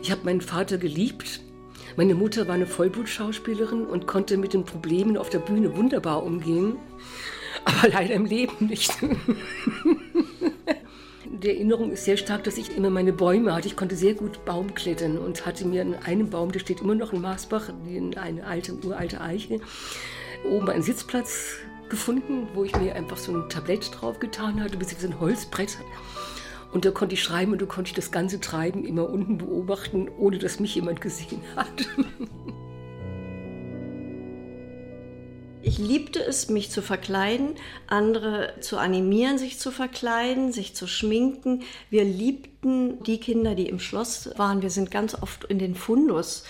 Ich 0.02 0.10
habe 0.10 0.25
meinen 0.25 0.40
Vater 0.40 0.78
geliebt. 0.78 1.40
Meine 1.96 2.14
Mutter 2.14 2.46
war 2.48 2.54
eine 2.54 2.66
Vollblutschauspielerin 2.66 3.86
und 3.86 4.06
konnte 4.06 4.36
mit 4.36 4.52
den 4.52 4.64
Problemen 4.64 5.16
auf 5.16 5.30
der 5.30 5.38
Bühne 5.38 5.76
wunderbar 5.76 6.22
umgehen, 6.22 6.76
aber 7.64 7.88
leider 7.88 8.14
im 8.14 8.26
Leben 8.26 8.66
nicht. 8.66 8.92
Die 11.43 11.50
Erinnerung 11.50 11.93
ist 11.93 12.07
sehr 12.07 12.16
stark, 12.16 12.45
dass 12.45 12.57
ich 12.57 12.75
immer 12.75 12.88
meine 12.88 13.12
Bäume 13.12 13.55
hatte. 13.55 13.69
Ich 13.69 13.76
konnte 13.76 13.95
sehr 13.95 14.14
gut 14.14 14.47
Baum 14.47 14.75
klettern 14.75 15.19
und 15.19 15.45
hatte 15.45 15.66
mir 15.66 15.83
an 15.83 15.95
einem 15.95 16.31
Baum, 16.31 16.50
der 16.50 16.61
steht 16.61 16.81
immer 16.81 16.95
noch 16.95 17.12
in 17.12 17.21
Marsbach, 17.21 17.69
eine 18.16 18.47
alte, 18.47 18.73
uralte 18.83 19.21
Eiche, 19.21 19.61
oben 20.50 20.71
einen 20.71 20.83
Sitzplatz 20.83 21.57
gefunden, 21.90 22.49
wo 22.55 22.64
ich 22.64 22.75
mir 22.76 22.95
einfach 22.95 23.19
so 23.19 23.37
ein 23.37 23.50
Tablett 23.50 23.90
drauf 23.93 24.19
getan 24.19 24.62
hatte, 24.62 24.78
so 24.99 25.07
ein 25.07 25.21
Holzbrett. 25.21 25.76
Und 26.73 26.87
da 26.87 26.90
konnte 26.90 27.14
ich 27.14 27.23
schreiben 27.23 27.52
und 27.52 27.61
da 27.61 27.66
konnte 27.66 27.88
ich 27.90 27.95
das 27.95 28.11
ganze 28.11 28.40
Treiben 28.40 28.85
immer 28.85 29.09
unten 29.11 29.37
beobachten, 29.37 30.09
ohne 30.19 30.38
dass 30.38 30.59
mich 30.59 30.75
jemand 30.75 31.02
gesehen 31.02 31.43
hat. 31.55 31.87
Ich 35.66 35.78
liebte 35.78 36.25
es, 36.25 36.49
mich 36.49 36.70
zu 36.70 36.80
verkleiden, 36.80 37.56
andere 37.88 38.54
zu 38.61 38.78
animieren, 38.78 39.37
sich 39.37 39.58
zu 39.58 39.73
verkleiden, 39.73 40.52
sich 40.52 40.76
zu 40.76 40.87
schminken. 40.87 41.64
Wir 41.90 42.04
liebten 42.04 43.02
die 43.02 43.18
Kinder, 43.18 43.56
die 43.56 43.68
im 43.68 43.80
Schloss 43.80 44.30
waren. 44.38 44.62
Wir 44.62 44.70
sind 44.70 44.92
ganz 44.92 45.20
oft 45.20 45.42
in 45.42 45.58
den 45.58 45.75
Fundus 45.75 46.44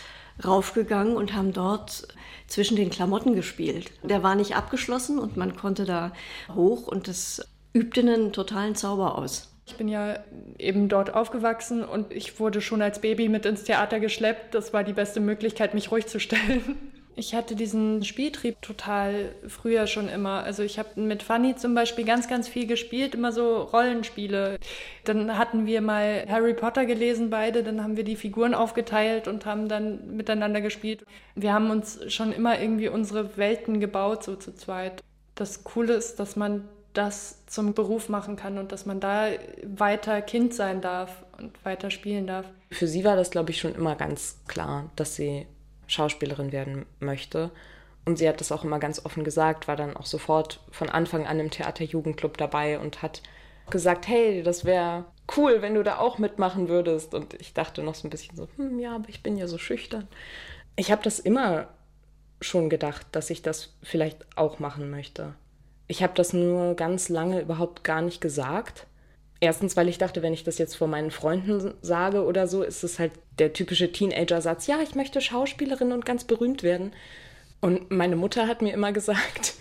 raufgegangen 0.44 1.16
und 1.16 1.32
haben 1.32 1.54
dort 1.54 2.08
zwischen 2.46 2.76
den 2.76 2.90
Klamotten 2.90 3.34
gespielt. 3.34 3.90
Der 4.02 4.22
war 4.22 4.34
nicht 4.34 4.54
abgeschlossen 4.54 5.18
und 5.18 5.38
man 5.38 5.56
konnte 5.56 5.86
da 5.86 6.12
hoch 6.54 6.86
und 6.86 7.08
das 7.08 7.48
übte 7.72 8.02
einen 8.02 8.34
totalen 8.34 8.74
Zauber 8.74 9.16
aus. 9.16 9.50
Ich 9.66 9.76
bin 9.76 9.88
ja 9.88 10.18
eben 10.58 10.90
dort 10.90 11.14
aufgewachsen 11.14 11.82
und 11.82 12.12
ich 12.12 12.38
wurde 12.38 12.60
schon 12.60 12.82
als 12.82 13.00
Baby 13.00 13.30
mit 13.30 13.46
ins 13.46 13.64
Theater 13.64 13.98
geschleppt. 13.98 14.54
Das 14.54 14.74
war 14.74 14.84
die 14.84 14.92
beste 14.92 15.20
Möglichkeit, 15.20 15.72
mich 15.72 15.90
ruhig 15.90 16.06
zu 16.06 16.20
stellen. 16.20 16.92
Ich 17.18 17.34
hatte 17.34 17.56
diesen 17.56 18.04
Spieltrieb 18.04 18.60
total 18.60 19.32
früher 19.48 19.86
schon 19.86 20.10
immer. 20.10 20.44
Also 20.44 20.62
ich 20.62 20.78
habe 20.78 21.00
mit 21.00 21.22
Fanny 21.22 21.56
zum 21.56 21.74
Beispiel 21.74 22.04
ganz, 22.04 22.28
ganz 22.28 22.46
viel 22.46 22.66
gespielt, 22.66 23.14
immer 23.14 23.32
so 23.32 23.62
Rollenspiele. 23.62 24.58
Dann 25.04 25.38
hatten 25.38 25.64
wir 25.64 25.80
mal 25.80 26.26
Harry 26.28 26.52
Potter 26.52 26.84
gelesen 26.84 27.30
beide, 27.30 27.62
dann 27.62 27.82
haben 27.82 27.96
wir 27.96 28.04
die 28.04 28.16
Figuren 28.16 28.52
aufgeteilt 28.52 29.28
und 29.28 29.46
haben 29.46 29.66
dann 29.66 30.14
miteinander 30.14 30.60
gespielt. 30.60 31.06
Wir 31.34 31.54
haben 31.54 31.70
uns 31.70 32.00
schon 32.12 32.32
immer 32.32 32.60
irgendwie 32.60 32.88
unsere 32.88 33.38
Welten 33.38 33.80
gebaut, 33.80 34.22
so 34.22 34.36
zu 34.36 34.54
zweit. 34.54 35.02
Das 35.34 35.64
Coole 35.64 35.94
ist, 35.94 36.20
dass 36.20 36.36
man 36.36 36.68
das 36.92 37.46
zum 37.46 37.72
Beruf 37.72 38.10
machen 38.10 38.36
kann 38.36 38.58
und 38.58 38.72
dass 38.72 38.84
man 38.84 39.00
da 39.00 39.28
weiter 39.64 40.20
Kind 40.20 40.52
sein 40.52 40.82
darf 40.82 41.24
und 41.38 41.64
weiter 41.64 41.90
spielen 41.90 42.26
darf. 42.26 42.44
Für 42.70 42.86
sie 42.86 43.04
war 43.04 43.16
das, 43.16 43.30
glaube 43.30 43.52
ich, 43.52 43.60
schon 43.60 43.74
immer 43.74 43.96
ganz 43.96 44.36
klar, 44.48 44.90
dass 44.96 45.14
sie 45.14 45.46
Schauspielerin 45.86 46.52
werden 46.52 46.86
möchte. 47.00 47.50
Und 48.04 48.18
sie 48.18 48.28
hat 48.28 48.40
das 48.40 48.52
auch 48.52 48.64
immer 48.64 48.78
ganz 48.78 49.04
offen 49.04 49.24
gesagt, 49.24 49.66
war 49.66 49.76
dann 49.76 49.96
auch 49.96 50.06
sofort 50.06 50.60
von 50.70 50.88
Anfang 50.88 51.26
an 51.26 51.40
im 51.40 51.50
Theaterjugendclub 51.50 52.36
dabei 52.36 52.78
und 52.78 53.02
hat 53.02 53.22
gesagt, 53.70 54.06
hey, 54.06 54.42
das 54.42 54.64
wäre 54.64 55.04
cool, 55.36 55.60
wenn 55.60 55.74
du 55.74 55.82
da 55.82 55.98
auch 55.98 56.18
mitmachen 56.18 56.68
würdest. 56.68 57.14
Und 57.14 57.34
ich 57.34 57.52
dachte 57.52 57.82
noch 57.82 57.96
so 57.96 58.06
ein 58.06 58.10
bisschen 58.10 58.36
so, 58.36 58.48
hm, 58.56 58.78
ja, 58.78 58.94
aber 58.94 59.08
ich 59.08 59.22
bin 59.22 59.36
ja 59.36 59.48
so 59.48 59.58
schüchtern. 59.58 60.06
Ich 60.76 60.92
habe 60.92 61.02
das 61.02 61.18
immer 61.18 61.68
schon 62.40 62.70
gedacht, 62.70 63.06
dass 63.12 63.30
ich 63.30 63.42
das 63.42 63.74
vielleicht 63.82 64.24
auch 64.36 64.58
machen 64.58 64.90
möchte. 64.90 65.34
Ich 65.88 66.02
habe 66.02 66.14
das 66.14 66.32
nur 66.32 66.74
ganz 66.74 67.08
lange 67.08 67.40
überhaupt 67.40 67.82
gar 67.82 68.02
nicht 68.02 68.20
gesagt. 68.20 68.86
Erstens, 69.40 69.76
weil 69.76 69.88
ich 69.88 69.98
dachte, 69.98 70.22
wenn 70.22 70.32
ich 70.32 70.44
das 70.44 70.58
jetzt 70.58 70.76
vor 70.76 70.88
meinen 70.88 71.10
Freunden 71.10 71.74
sage 71.82 72.24
oder 72.24 72.46
so, 72.46 72.62
ist 72.62 72.82
es 72.84 72.98
halt 72.98 73.12
der 73.38 73.52
typische 73.52 73.92
Teenager-Satz, 73.92 74.66
ja, 74.66 74.78
ich 74.82 74.94
möchte 74.94 75.20
Schauspielerin 75.20 75.92
und 75.92 76.06
ganz 76.06 76.24
berühmt 76.24 76.62
werden. 76.62 76.92
Und 77.60 77.90
meine 77.90 78.16
Mutter 78.16 78.48
hat 78.48 78.62
mir 78.62 78.72
immer 78.72 78.92
gesagt, 78.94 79.54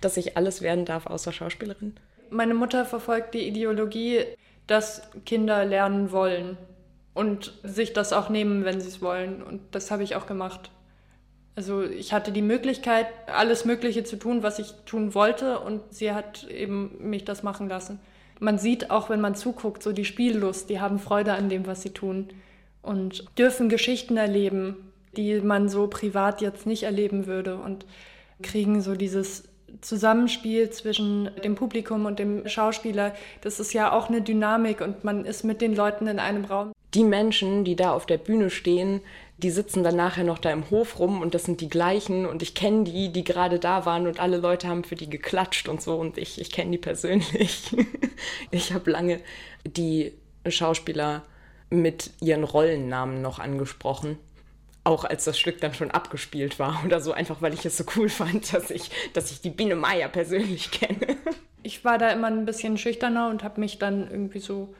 dass 0.00 0.16
ich 0.16 0.36
alles 0.36 0.60
werden 0.60 0.84
darf 0.84 1.06
außer 1.06 1.32
Schauspielerin. 1.32 1.94
Meine 2.30 2.54
Mutter 2.54 2.84
verfolgt 2.84 3.34
die 3.34 3.46
Ideologie, 3.46 4.24
dass 4.66 5.02
Kinder 5.24 5.64
lernen 5.64 6.10
wollen 6.10 6.56
und 7.14 7.58
sich 7.62 7.92
das 7.92 8.12
auch 8.12 8.28
nehmen, 8.28 8.64
wenn 8.64 8.80
sie 8.80 8.88
es 8.88 9.02
wollen. 9.02 9.42
Und 9.42 9.60
das 9.72 9.90
habe 9.90 10.02
ich 10.02 10.16
auch 10.16 10.26
gemacht. 10.26 10.70
Also 11.54 11.82
ich 11.82 12.12
hatte 12.12 12.32
die 12.32 12.42
Möglichkeit, 12.42 13.06
alles 13.26 13.66
Mögliche 13.66 14.02
zu 14.02 14.16
tun, 14.16 14.42
was 14.42 14.58
ich 14.58 14.72
tun 14.86 15.14
wollte, 15.14 15.60
und 15.60 15.82
sie 15.90 16.12
hat 16.12 16.44
eben 16.44 16.96
mich 17.10 17.24
das 17.24 17.42
machen 17.42 17.68
lassen 17.68 18.00
man 18.42 18.58
sieht 18.58 18.90
auch, 18.90 19.08
wenn 19.08 19.20
man 19.20 19.36
zuguckt, 19.36 19.82
so 19.82 19.92
die 19.92 20.04
Spiellust, 20.04 20.68
die 20.68 20.80
haben 20.80 20.98
Freude 20.98 21.32
an 21.34 21.48
dem, 21.48 21.66
was 21.66 21.82
sie 21.82 21.90
tun 21.90 22.28
und 22.82 23.24
dürfen 23.38 23.68
Geschichten 23.68 24.16
erleben, 24.16 24.92
die 25.16 25.40
man 25.40 25.68
so 25.68 25.86
privat 25.86 26.40
jetzt 26.40 26.66
nicht 26.66 26.82
erleben 26.82 27.26
würde 27.26 27.56
und 27.56 27.86
kriegen 28.42 28.80
so 28.80 28.96
dieses 28.96 29.44
Zusammenspiel 29.80 30.70
zwischen 30.70 31.30
dem 31.44 31.54
Publikum 31.54 32.04
und 32.04 32.18
dem 32.18 32.46
Schauspieler. 32.48 33.14
Das 33.42 33.60
ist 33.60 33.72
ja 33.72 33.92
auch 33.92 34.08
eine 34.08 34.22
Dynamik 34.22 34.80
und 34.80 35.04
man 35.04 35.24
ist 35.24 35.44
mit 35.44 35.60
den 35.60 35.74
Leuten 35.74 36.08
in 36.08 36.18
einem 36.18 36.44
Raum. 36.44 36.72
Die 36.94 37.04
Menschen, 37.04 37.64
die 37.64 37.76
da 37.76 37.92
auf 37.92 38.06
der 38.06 38.18
Bühne 38.18 38.50
stehen, 38.50 39.00
die 39.42 39.50
sitzen 39.50 39.82
dann 39.82 39.96
nachher 39.96 40.24
noch 40.24 40.38
da 40.38 40.50
im 40.50 40.70
Hof 40.70 40.98
rum 40.98 41.20
und 41.20 41.34
das 41.34 41.44
sind 41.44 41.60
die 41.60 41.68
gleichen 41.68 42.26
und 42.26 42.42
ich 42.42 42.54
kenne 42.54 42.84
die, 42.84 43.12
die 43.12 43.24
gerade 43.24 43.58
da 43.58 43.84
waren 43.84 44.06
und 44.06 44.20
alle 44.20 44.36
Leute 44.36 44.68
haben 44.68 44.84
für 44.84 44.94
die 44.94 45.10
geklatscht 45.10 45.68
und 45.68 45.82
so 45.82 45.96
und 45.96 46.16
ich, 46.16 46.40
ich 46.40 46.50
kenne 46.52 46.70
die 46.70 46.78
persönlich. 46.78 47.74
ich 48.50 48.72
habe 48.72 48.90
lange 48.90 49.20
die 49.66 50.12
Schauspieler 50.46 51.22
mit 51.70 52.10
ihren 52.20 52.44
Rollennamen 52.44 53.20
noch 53.20 53.38
angesprochen. 53.38 54.18
Auch 54.84 55.04
als 55.04 55.24
das 55.24 55.38
Stück 55.38 55.60
dann 55.60 55.74
schon 55.74 55.90
abgespielt 55.90 56.58
war 56.58 56.82
oder 56.84 57.00
so, 57.00 57.12
einfach 57.12 57.42
weil 57.42 57.54
ich 57.54 57.64
es 57.64 57.76
so 57.76 57.84
cool 57.96 58.08
fand, 58.08 58.52
dass 58.52 58.70
ich, 58.70 58.90
dass 59.12 59.30
ich 59.32 59.40
die 59.40 59.50
Biene 59.50 59.76
Meier 59.76 60.08
persönlich 60.08 60.70
kenne. 60.70 61.16
Ich 61.62 61.84
war 61.84 61.98
da 61.98 62.10
immer 62.10 62.28
ein 62.28 62.44
bisschen 62.44 62.78
schüchterner 62.78 63.28
und 63.28 63.42
habe 63.42 63.60
mich 63.60 63.78
dann 63.78 64.10
irgendwie 64.10 64.40
so 64.40 64.74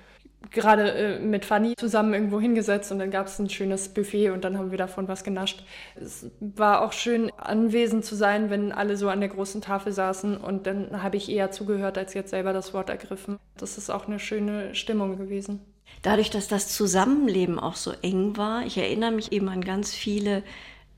gerade 0.51 0.93
äh, 0.93 1.19
mit 1.21 1.45
Fanny 1.45 1.75
zusammen 1.77 2.15
irgendwo 2.15 2.41
hingesetzt 2.41 2.93
und 2.93 2.99
dann 2.99 3.11
gab 3.11 3.27
es 3.27 3.39
ein 3.39 3.49
schönes 3.49 3.89
Buffet 3.89 4.31
und 4.31 4.45
dann 4.45 4.59
haben 4.59 4.71
wir 4.71 4.79
davon 4.79 5.09
was 5.09 5.25
genascht. 5.25 5.65
Es 5.95 6.31
war 6.41 6.83
auch 6.83 6.93
schön 6.93 7.31
anwesend 7.37 8.05
zu 8.05 8.15
sein, 8.15 8.51
wenn 8.51 8.73
alle 8.73 8.97
so 8.97 9.09
an 9.09 9.21
der 9.21 9.29
großen 9.29 9.61
Tafel 9.61 9.93
saßen 9.93 10.37
und 10.37 10.67
dann 10.67 11.03
habe 11.03 11.17
ich 11.17 11.31
eher 11.31 11.51
zugehört, 11.51 11.99
als 11.99 12.15
jetzt 12.15 12.31
selber 12.31 12.53
das 12.53 12.75
Wort 12.75 12.91
ergriffen. 12.91 13.39
Das 13.57 13.79
ist 13.79 13.91
auch 13.91 14.07
eine 14.07 14.19
schöne 14.19 14.75
Stimmung 14.75 15.17
gewesen. 15.17 15.61
Dadurch, 16.03 16.31
dass 16.31 16.49
das 16.49 16.69
Zusammenleben 16.69 17.61
auch 17.61 17.77
so 17.77 17.93
eng 18.03 18.37
war, 18.37 18.67
ich 18.67 18.79
erinnere 18.79 19.13
mich 19.13 19.33
eben 19.33 19.49
an 19.49 19.63
ganz 19.63 19.93
viele, 19.95 20.43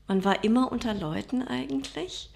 man 0.07 0.23
war 0.23 0.43
immer 0.43 0.71
unter 0.71 0.93
Leuten 0.93 1.41
eigentlich. 1.41 2.31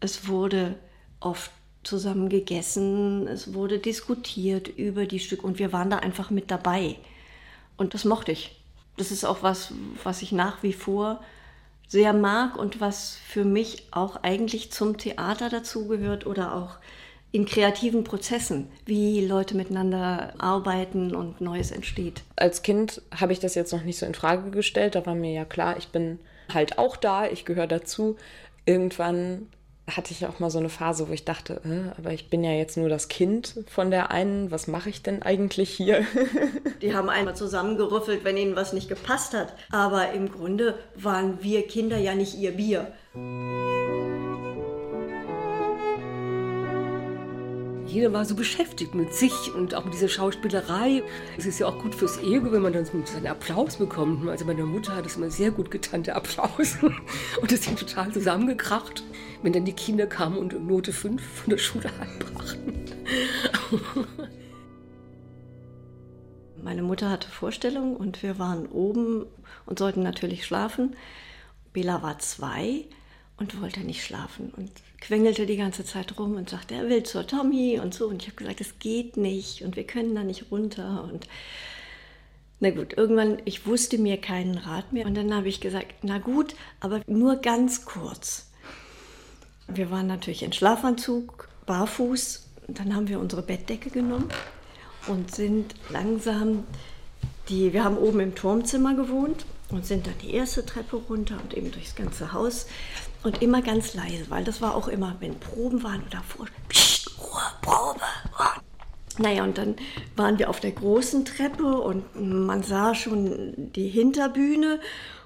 Es 0.00 0.28
wurde 0.28 0.76
oft 1.20 1.50
zusammen 1.82 2.28
gegessen, 2.28 3.26
es 3.28 3.54
wurde 3.54 3.78
diskutiert 3.78 4.68
über 4.68 5.06
die 5.06 5.20
Stücke 5.20 5.46
und 5.46 5.58
wir 5.58 5.72
waren 5.72 5.90
da 5.90 5.98
einfach 5.98 6.30
mit 6.30 6.50
dabei. 6.50 6.96
Und 7.76 7.94
das 7.94 8.04
mochte 8.04 8.32
ich. 8.32 8.60
Das 8.96 9.10
ist 9.10 9.24
auch 9.24 9.42
was, 9.42 9.72
was 10.02 10.22
ich 10.22 10.32
nach 10.32 10.62
wie 10.62 10.72
vor 10.72 11.20
sehr 11.86 12.12
mag 12.12 12.56
und 12.56 12.80
was 12.80 13.16
für 13.26 13.44
mich 13.44 13.86
auch 13.92 14.22
eigentlich 14.22 14.70
zum 14.72 14.98
Theater 14.98 15.48
dazugehört 15.48 16.26
oder 16.26 16.54
auch 16.54 16.76
in 17.30 17.44
kreativen 17.44 18.04
Prozessen, 18.04 18.68
wie 18.86 19.24
Leute 19.24 19.54
miteinander 19.54 20.34
arbeiten 20.38 21.14
und 21.14 21.40
Neues 21.40 21.70
entsteht. 21.70 22.22
Als 22.36 22.62
Kind 22.62 23.02
habe 23.14 23.32
ich 23.32 23.40
das 23.40 23.54
jetzt 23.54 23.72
noch 23.72 23.84
nicht 23.84 23.98
so 23.98 24.06
in 24.06 24.14
Frage 24.14 24.50
gestellt. 24.50 24.94
Da 24.94 25.04
war 25.06 25.14
mir 25.14 25.32
ja 25.32 25.44
klar, 25.44 25.76
ich 25.76 25.88
bin 25.88 26.18
halt 26.52 26.78
auch 26.78 26.96
da, 26.96 27.26
ich 27.26 27.44
gehöre 27.44 27.66
dazu. 27.66 28.16
Irgendwann 28.64 29.46
hatte 29.88 30.12
ich 30.12 30.26
auch 30.26 30.38
mal 30.38 30.50
so 30.50 30.58
eine 30.58 30.68
Phase, 30.68 31.08
wo 31.08 31.12
ich 31.12 31.24
dachte, 31.24 31.60
äh, 31.64 31.98
aber 31.98 32.12
ich 32.12 32.30
bin 32.30 32.44
ja 32.44 32.52
jetzt 32.52 32.76
nur 32.76 32.88
das 32.88 33.08
Kind 33.08 33.64
von 33.70 33.90
der 33.90 34.10
einen, 34.10 34.50
was 34.50 34.66
mache 34.66 34.90
ich 34.90 35.02
denn 35.02 35.22
eigentlich 35.22 35.70
hier? 35.70 36.04
Die 36.82 36.94
haben 36.94 37.08
einmal 37.08 37.36
zusammengerüffelt, 37.36 38.24
wenn 38.24 38.36
ihnen 38.36 38.56
was 38.56 38.72
nicht 38.72 38.88
gepasst 38.88 39.34
hat. 39.34 39.54
Aber 39.70 40.12
im 40.12 40.30
Grunde 40.30 40.78
waren 40.94 41.42
wir 41.42 41.66
Kinder 41.66 41.98
ja 41.98 42.14
nicht 42.14 42.36
ihr 42.36 42.52
Bier. 42.52 42.92
Jeder 47.88 48.12
war 48.12 48.26
so 48.26 48.34
beschäftigt 48.34 48.94
mit 48.94 49.14
sich 49.14 49.54
und 49.54 49.74
auch 49.74 49.84
mit 49.84 49.94
dieser 49.94 50.08
Schauspielerei. 50.08 51.02
Es 51.38 51.46
ist 51.46 51.58
ja 51.58 51.66
auch 51.66 51.78
gut 51.78 51.94
fürs 51.94 52.18
Ego, 52.18 52.52
wenn 52.52 52.60
man 52.60 52.74
dann 52.74 52.84
so 52.84 52.92
einen 53.16 53.26
Applaus 53.26 53.76
bekommt. 53.76 54.28
Also 54.28 54.44
meine 54.44 54.64
Mutter 54.64 54.94
hat 54.94 55.06
es 55.06 55.16
immer 55.16 55.30
sehr 55.30 55.50
gut 55.50 55.70
getan, 55.70 56.02
der 56.02 56.16
Applaus. 56.16 56.76
Und 57.40 57.50
es 57.50 57.64
sind 57.64 57.78
total 57.78 58.12
zusammengekracht, 58.12 59.02
wenn 59.42 59.54
dann 59.54 59.64
die 59.64 59.72
Kinder 59.72 60.06
kamen 60.06 60.36
und 60.36 60.66
Note 60.66 60.92
5 60.92 61.22
von 61.22 61.50
der 61.50 61.56
Schule 61.58 61.90
heimbrachten. 61.98 62.74
Meine 66.62 66.82
Mutter 66.82 67.08
hatte 67.08 67.30
Vorstellungen 67.30 67.96
und 67.96 68.22
wir 68.22 68.38
waren 68.38 68.66
oben 68.66 69.24
und 69.64 69.78
sollten 69.78 70.02
natürlich 70.02 70.44
schlafen. 70.44 70.94
Bela 71.72 72.02
war 72.02 72.18
zwei 72.18 72.84
und 73.38 73.60
wollte 73.60 73.80
nicht 73.80 74.04
schlafen 74.04 74.52
und 74.56 74.70
quengelte 75.00 75.46
die 75.46 75.56
ganze 75.56 75.84
Zeit 75.84 76.18
rum 76.18 76.34
und 76.34 76.50
sagte, 76.50 76.74
er 76.74 76.88
will 76.88 77.04
zur 77.04 77.26
Tommy 77.26 77.78
und 77.80 77.94
so. 77.94 78.08
Und 78.08 78.22
ich 78.22 78.28
habe 78.28 78.36
gesagt, 78.36 78.60
es 78.60 78.78
geht 78.78 79.16
nicht 79.16 79.62
und 79.62 79.76
wir 79.76 79.84
können 79.84 80.14
da 80.14 80.24
nicht 80.24 80.50
runter. 80.50 81.08
Und 81.10 81.28
na 82.60 82.70
gut, 82.70 82.96
irgendwann, 82.96 83.40
ich 83.44 83.66
wusste 83.66 83.98
mir 83.98 84.20
keinen 84.20 84.58
Rat 84.58 84.92
mehr. 84.92 85.06
Und 85.06 85.14
dann 85.14 85.32
habe 85.32 85.48
ich 85.48 85.60
gesagt, 85.60 85.94
na 86.02 86.18
gut, 86.18 86.56
aber 86.80 87.00
nur 87.06 87.36
ganz 87.36 87.84
kurz. 87.84 88.50
Wir 89.68 89.90
waren 89.90 90.08
natürlich 90.08 90.42
in 90.42 90.52
Schlafanzug, 90.52 91.48
barfuß. 91.66 92.48
Dann 92.66 92.94
haben 92.94 93.08
wir 93.08 93.20
unsere 93.20 93.42
Bettdecke 93.42 93.90
genommen 93.90 94.28
und 95.06 95.34
sind 95.34 95.74
langsam 95.90 96.64
die, 97.48 97.72
wir 97.72 97.84
haben 97.84 97.96
oben 97.96 98.20
im 98.20 98.34
Turmzimmer 98.34 98.94
gewohnt 98.94 99.46
und 99.70 99.86
sind 99.86 100.06
dann 100.06 100.18
die 100.22 100.34
erste 100.34 100.64
Treppe 100.66 100.96
runter 100.96 101.38
und 101.42 101.54
eben 101.54 101.70
durchs 101.70 101.94
ganze 101.94 102.32
Haus 102.32 102.66
und 103.28 103.42
immer 103.42 103.62
ganz 103.62 103.94
leise, 103.94 104.30
weil 104.30 104.44
das 104.44 104.60
war 104.60 104.74
auch 104.74 104.88
immer, 104.88 105.16
wenn 105.20 105.38
Proben 105.38 105.82
waren 105.82 106.02
oder 106.06 106.22
vor, 106.22 106.46
Psst, 106.68 107.10
Ruhe, 107.20 107.42
Probe. 107.62 108.00
Naja, 109.18 109.44
und 109.44 109.58
dann 109.58 109.76
waren 110.16 110.38
wir 110.38 110.48
auf 110.48 110.60
der 110.60 110.72
großen 110.72 111.24
Treppe 111.24 111.80
und 111.80 112.04
man 112.16 112.62
sah 112.62 112.94
schon 112.94 113.52
die 113.72 113.88
Hinterbühne 113.88 114.80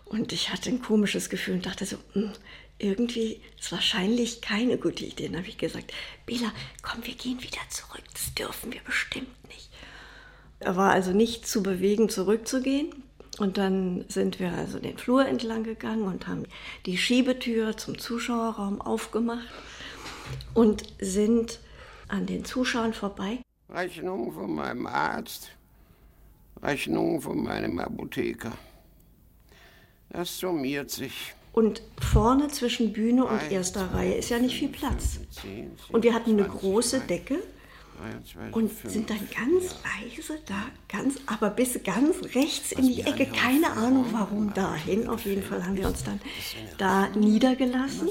und 0.06 0.32
ich 0.32 0.50
hatte 0.50 0.70
ein 0.70 0.82
komisches 0.82 1.30
Gefühl 1.30 1.54
und 1.54 1.66
dachte 1.66 1.84
so, 1.84 1.96
hm, 2.14 2.32
irgendwie 2.78 3.40
ist 3.60 3.70
wahrscheinlich 3.70 4.40
keine 4.40 4.78
gute 4.78 5.04
Idee. 5.04 5.28
Dann 5.28 5.38
habe 5.38 5.48
ich 5.48 5.58
gesagt, 5.58 5.92
Bela, 6.26 6.52
komm, 6.82 7.04
wir 7.06 7.14
gehen 7.14 7.40
wieder 7.42 7.60
zurück. 7.68 8.02
Das 8.12 8.34
dürfen 8.34 8.72
wir 8.72 8.80
bestimmt 8.84 9.48
nicht. 9.48 9.70
Er 10.58 10.76
war 10.76 10.90
also 10.90 11.12
nicht 11.12 11.46
zu 11.46 11.62
bewegen, 11.62 12.08
zurückzugehen. 12.08 13.04
Und 13.42 13.58
dann 13.58 14.04
sind 14.06 14.38
wir 14.38 14.52
also 14.52 14.78
den 14.78 14.96
Flur 14.96 15.26
entlang 15.26 15.64
gegangen 15.64 16.04
und 16.04 16.28
haben 16.28 16.44
die 16.86 16.96
Schiebetür 16.96 17.76
zum 17.76 17.98
Zuschauerraum 17.98 18.80
aufgemacht 18.80 19.48
und 20.54 20.84
sind 21.00 21.58
an 22.06 22.26
den 22.26 22.44
Zuschauern 22.44 22.94
vorbei. 22.94 23.40
Rechnung 23.68 24.32
von 24.32 24.54
meinem 24.54 24.86
Arzt, 24.86 25.50
Rechnung 26.62 27.20
von 27.20 27.42
meinem 27.42 27.80
Apotheker. 27.80 28.52
Das 30.10 30.38
summiert 30.38 30.92
sich. 30.92 31.34
Und 31.52 31.82
vorne 32.00 32.46
zwischen 32.46 32.92
Bühne 32.92 33.24
und 33.24 33.50
erster 33.50 33.92
Reihe 33.92 34.14
ist 34.14 34.30
ja 34.30 34.38
nicht 34.38 34.56
viel 34.56 34.68
Platz. 34.68 35.18
Und 35.90 36.04
wir 36.04 36.14
hatten 36.14 36.38
eine 36.38 36.46
große 36.46 37.00
Decke 37.00 37.42
und 38.52 38.70
sind 38.70 39.10
dann 39.10 39.18
ganz 39.18 39.76
leise 39.84 40.38
da, 40.46 40.64
ganz, 40.88 41.16
aber 41.26 41.50
bis 41.50 41.82
ganz 41.82 42.16
rechts 42.34 42.72
in 42.72 42.88
die 42.88 43.02
Ecke. 43.02 43.26
Keine 43.26 43.72
Ahnung 43.72 44.06
warum 44.12 44.52
dahin. 44.54 45.08
Auf 45.08 45.24
jeden 45.24 45.42
Fall 45.42 45.64
haben 45.64 45.76
wir 45.76 45.88
uns 45.88 46.04
dann 46.04 46.20
da 46.78 47.08
niedergelassen 47.08 48.08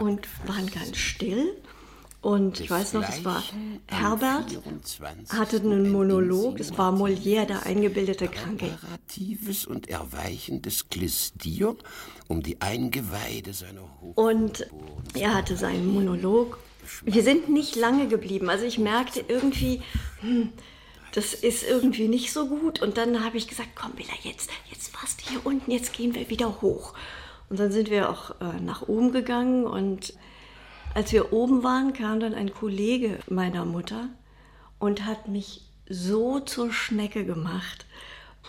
und 0.00 0.28
waren 0.46 0.66
ganz 0.66 0.96
still. 0.96 1.56
Und 2.22 2.58
ich 2.58 2.68
weiß 2.68 2.94
noch, 2.94 3.08
es 3.08 3.24
war 3.24 3.40
Herbert, 3.86 4.58
hatte 5.28 5.60
einen 5.60 5.92
Monolog, 5.92 6.58
es 6.58 6.76
war 6.76 6.92
Molière, 6.92 7.44
der 7.44 7.64
eingebildete 7.66 8.26
Kranke. 8.26 8.76
und 9.68 9.88
erweichendes 9.88 10.88
Klistier 10.88 11.76
um 12.26 12.42
die 12.42 12.60
Eingeweide 12.60 13.52
seiner 13.52 13.82
Und 14.16 14.66
er 15.14 15.34
hatte 15.34 15.56
seinen 15.56 15.86
Monolog 15.86 16.58
wir 17.04 17.22
sind 17.22 17.48
nicht 17.48 17.76
lange 17.76 18.08
geblieben. 18.08 18.50
Also 18.50 18.64
ich 18.64 18.78
merkte 18.78 19.24
irgendwie, 19.26 19.82
hm, 20.20 20.52
das 21.12 21.34
ist 21.34 21.62
irgendwie 21.62 22.08
nicht 22.08 22.32
so 22.32 22.46
gut. 22.46 22.82
Und 22.82 22.96
dann 22.98 23.24
habe 23.24 23.36
ich 23.36 23.48
gesagt, 23.48 23.70
komm 23.74 23.92
Bella, 23.92 24.12
jetzt, 24.22 24.50
jetzt 24.70 24.94
warst 24.94 25.20
du 25.22 25.30
hier 25.30 25.40
unten, 25.44 25.70
jetzt 25.70 25.92
gehen 25.92 26.14
wir 26.14 26.28
wieder 26.28 26.60
hoch. 26.60 26.94
Und 27.48 27.60
dann 27.60 27.72
sind 27.72 27.90
wir 27.90 28.10
auch 28.10 28.32
äh, 28.40 28.60
nach 28.60 28.82
oben 28.82 29.12
gegangen 29.12 29.64
und 29.64 30.14
als 30.94 31.12
wir 31.12 31.32
oben 31.32 31.62
waren, 31.62 31.92
kam 31.92 32.20
dann 32.20 32.34
ein 32.34 32.54
Kollege 32.54 33.18
meiner 33.28 33.66
Mutter 33.66 34.08
und 34.78 35.04
hat 35.04 35.28
mich 35.28 35.62
so 35.88 36.40
zur 36.40 36.72
Schnecke 36.72 37.24
gemacht. 37.24 37.84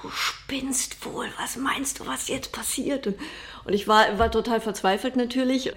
Du 0.02 0.10
spinnst 0.10 1.06
wohl, 1.06 1.28
was 1.38 1.58
meinst 1.58 2.00
du, 2.00 2.08
was 2.08 2.30
jetzt 2.30 2.52
passiert? 2.54 3.08
Und, 3.08 3.18
und 3.66 3.74
ich 3.74 3.88
war, 3.88 4.18
war 4.18 4.32
total 4.32 4.62
verzweifelt 4.62 5.16
natürlich 5.16 5.74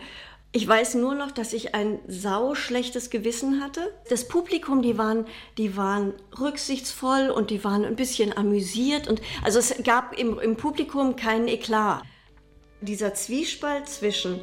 ich 0.53 0.67
weiß 0.67 0.97
nur 0.97 1.15
noch, 1.15 1.31
dass 1.31 1.53
ich 1.53 1.77
ein 1.77 2.01
sau 2.09 2.57
schlechtes 2.57 3.11
Gewissen 3.11 3.63
hatte. 3.63 3.95
Das 4.09 4.27
Publikum, 4.27 4.83
die 4.83 4.99
waren, 4.99 5.27
die 5.59 5.77
waren 5.77 6.15
rücksichtsvoll 6.41 7.31
und 7.31 7.51
die 7.51 7.63
waren 7.63 7.85
ein 7.85 7.95
bisschen 7.95 8.37
amüsiert 8.37 9.07
und 9.07 9.23
also 9.45 9.61
es 9.61 9.75
gab 9.85 10.19
im, 10.19 10.41
im 10.41 10.57
Publikum 10.57 11.15
keinen 11.15 11.47
Eklat. 11.47 12.03
Dieser 12.81 13.15
Zwiespalt 13.15 13.89
zwischen 13.89 14.41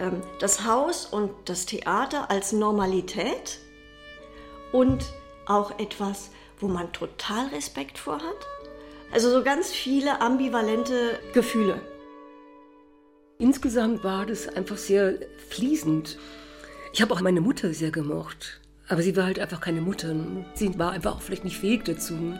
ähm, 0.00 0.22
das 0.40 0.64
Haus 0.64 1.06
und 1.06 1.30
das 1.44 1.66
Theater 1.66 2.30
als 2.30 2.52
Normalität 2.52 3.60
und 4.72 5.04
auch 5.46 5.78
etwas, 5.78 6.30
wo 6.58 6.66
man 6.66 6.92
total 6.92 7.46
Respekt 7.48 7.98
vor 7.98 8.16
hat. 8.16 8.46
Also 9.12 9.30
so 9.30 9.44
ganz 9.44 9.70
viele 9.70 10.20
ambivalente 10.20 11.20
Gefühle. 11.32 11.80
Insgesamt 13.38 14.04
war 14.04 14.26
das 14.26 14.48
einfach 14.48 14.76
sehr 14.76 15.14
fließend. 15.48 16.18
Ich 16.92 17.02
habe 17.02 17.12
auch 17.12 17.20
meine 17.20 17.40
Mutter 17.40 17.74
sehr 17.74 17.90
gemocht. 17.90 18.60
Aber 18.88 19.02
sie 19.02 19.16
war 19.16 19.24
halt 19.24 19.38
einfach 19.38 19.60
keine 19.60 19.80
Mutter. 19.80 20.14
Sie 20.54 20.78
war 20.78 20.92
einfach 20.92 21.16
auch 21.16 21.22
vielleicht 21.22 21.44
nicht 21.44 21.58
fähig 21.58 21.84
dazu. 21.84 22.38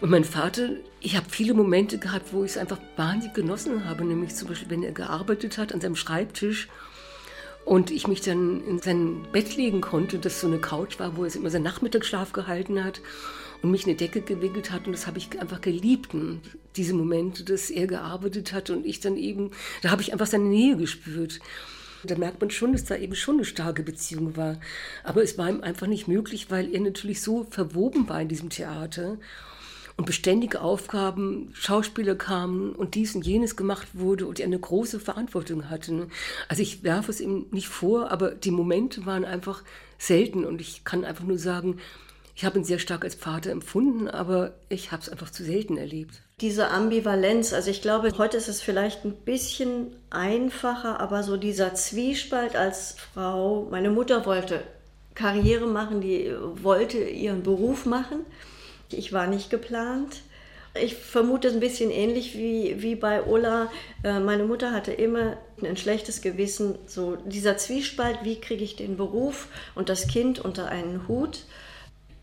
Und 0.00 0.10
mein 0.10 0.24
Vater, 0.24 0.70
ich 1.00 1.16
habe 1.16 1.26
viele 1.28 1.54
Momente 1.54 1.98
gehabt, 1.98 2.32
wo 2.32 2.44
ich 2.44 2.52
es 2.52 2.58
einfach 2.58 2.78
wahnsinnig 2.96 3.34
genossen 3.34 3.84
habe. 3.84 4.04
Nämlich 4.04 4.34
zum 4.34 4.48
Beispiel, 4.48 4.70
wenn 4.70 4.82
er 4.84 4.92
gearbeitet 4.92 5.58
hat 5.58 5.72
an 5.72 5.80
seinem 5.80 5.96
Schreibtisch 5.96 6.68
und 7.64 7.90
ich 7.90 8.06
mich 8.06 8.20
dann 8.20 8.64
in 8.64 8.78
sein 8.78 9.26
Bett 9.32 9.56
legen 9.56 9.80
konnte, 9.80 10.18
das 10.18 10.40
so 10.40 10.46
eine 10.46 10.58
Couch 10.58 11.00
war, 11.00 11.16
wo 11.16 11.24
er 11.24 11.34
immer 11.34 11.50
seinen 11.50 11.62
Nachmittagsschlaf 11.64 12.32
gehalten 12.32 12.84
hat 12.84 13.00
und 13.62 13.70
mich 13.70 13.86
eine 13.86 13.94
Decke 13.94 14.20
gewickelt 14.20 14.70
hat 14.70 14.86
und 14.86 14.92
das 14.92 15.06
habe 15.06 15.18
ich 15.18 15.40
einfach 15.40 15.60
geliebt. 15.60 16.10
Diese 16.76 16.94
Momente, 16.94 17.44
dass 17.44 17.70
er 17.70 17.86
gearbeitet 17.86 18.52
hat 18.52 18.70
und 18.70 18.84
ich 18.84 19.00
dann 19.00 19.16
eben, 19.16 19.52
da 19.82 19.90
habe 19.90 20.02
ich 20.02 20.12
einfach 20.12 20.26
seine 20.26 20.44
Nähe 20.44 20.76
gespürt. 20.76 21.40
Da 22.04 22.16
merkt 22.16 22.40
man 22.40 22.50
schon, 22.50 22.72
dass 22.72 22.84
da 22.84 22.96
eben 22.96 23.14
schon 23.14 23.36
eine 23.36 23.44
starke 23.44 23.84
Beziehung 23.84 24.36
war. 24.36 24.58
Aber 25.04 25.22
es 25.22 25.38
war 25.38 25.48
ihm 25.48 25.60
einfach 25.60 25.86
nicht 25.86 26.08
möglich, 26.08 26.50
weil 26.50 26.74
er 26.74 26.80
natürlich 26.80 27.20
so 27.22 27.46
verwoben 27.50 28.08
war 28.08 28.20
in 28.20 28.28
diesem 28.28 28.50
Theater. 28.50 29.18
und 29.96 30.06
beständige 30.06 30.60
Aufgaben, 30.62 31.50
Schauspieler 31.52 32.14
kamen 32.14 32.72
und 32.72 32.94
dies 32.94 33.14
und 33.14 33.26
jenes 33.26 33.56
gemacht 33.56 33.88
wurde 33.92 34.26
und 34.26 34.38
ich 34.38 34.44
eine 34.44 34.58
große 34.58 35.00
Verantwortung 35.00 35.68
hatte. 35.68 36.08
Also 36.48 36.62
ich 36.62 36.82
werfe 36.82 37.10
es 37.10 37.20
ihm 37.20 37.46
nicht 37.50 37.68
vor, 37.68 38.10
aber 38.10 38.32
die 38.32 38.50
Momente 38.50 39.04
waren 39.06 39.24
einfach 39.24 39.62
selten 39.98 40.44
und 40.44 40.60
ich 40.60 40.84
kann 40.84 41.04
einfach 41.04 41.24
nur 41.24 41.38
sagen, 41.38 41.78
ich 42.34 42.44
habe 42.44 42.58
ihn 42.58 42.64
sehr 42.64 42.78
stark 42.78 43.04
als 43.04 43.14
Vater 43.14 43.50
empfunden, 43.50 44.08
aber 44.08 44.54
ich 44.68 44.90
habe 44.90 45.02
es 45.02 45.08
einfach 45.08 45.30
zu 45.30 45.44
selten 45.44 45.76
erlebt. 45.76 46.22
Diese 46.40 46.68
Ambivalenz, 46.68 47.52
also 47.52 47.70
ich 47.70 47.82
glaube, 47.82 48.12
heute 48.16 48.36
ist 48.36 48.48
es 48.48 48.62
vielleicht 48.62 49.04
ein 49.04 49.12
bisschen 49.12 49.94
einfacher, 50.10 50.98
aber 50.98 51.22
so 51.22 51.36
dieser 51.36 51.74
Zwiespalt 51.74 52.56
als 52.56 52.96
Frau, 53.12 53.68
meine 53.70 53.90
Mutter 53.90 54.24
wollte 54.26 54.62
Karriere 55.14 55.66
machen, 55.66 56.00
die 56.00 56.32
wollte 56.62 56.98
ihren 56.98 57.42
Beruf 57.42 57.84
machen. 57.84 58.20
Ich 58.90 59.12
war 59.12 59.26
nicht 59.26 59.50
geplant. 59.50 60.22
Ich 60.74 60.94
vermute 60.94 61.48
es 61.48 61.54
ein 61.54 61.60
bisschen 61.60 61.90
ähnlich 61.90 62.34
wie, 62.34 62.80
wie 62.80 62.94
bei 62.94 63.22
Ulla. 63.22 63.70
Äh, 64.02 64.20
meine 64.20 64.44
Mutter 64.44 64.72
hatte 64.72 64.90
immer 64.92 65.36
ein 65.62 65.76
schlechtes 65.76 66.22
Gewissen. 66.22 66.76
So 66.86 67.16
dieser 67.16 67.58
Zwiespalt, 67.58 68.20
wie 68.22 68.40
kriege 68.40 68.64
ich 68.64 68.74
den 68.76 68.96
Beruf 68.96 69.48
und 69.74 69.90
das 69.90 70.08
Kind 70.08 70.38
unter 70.38 70.68
einen 70.68 71.06
Hut. 71.08 71.44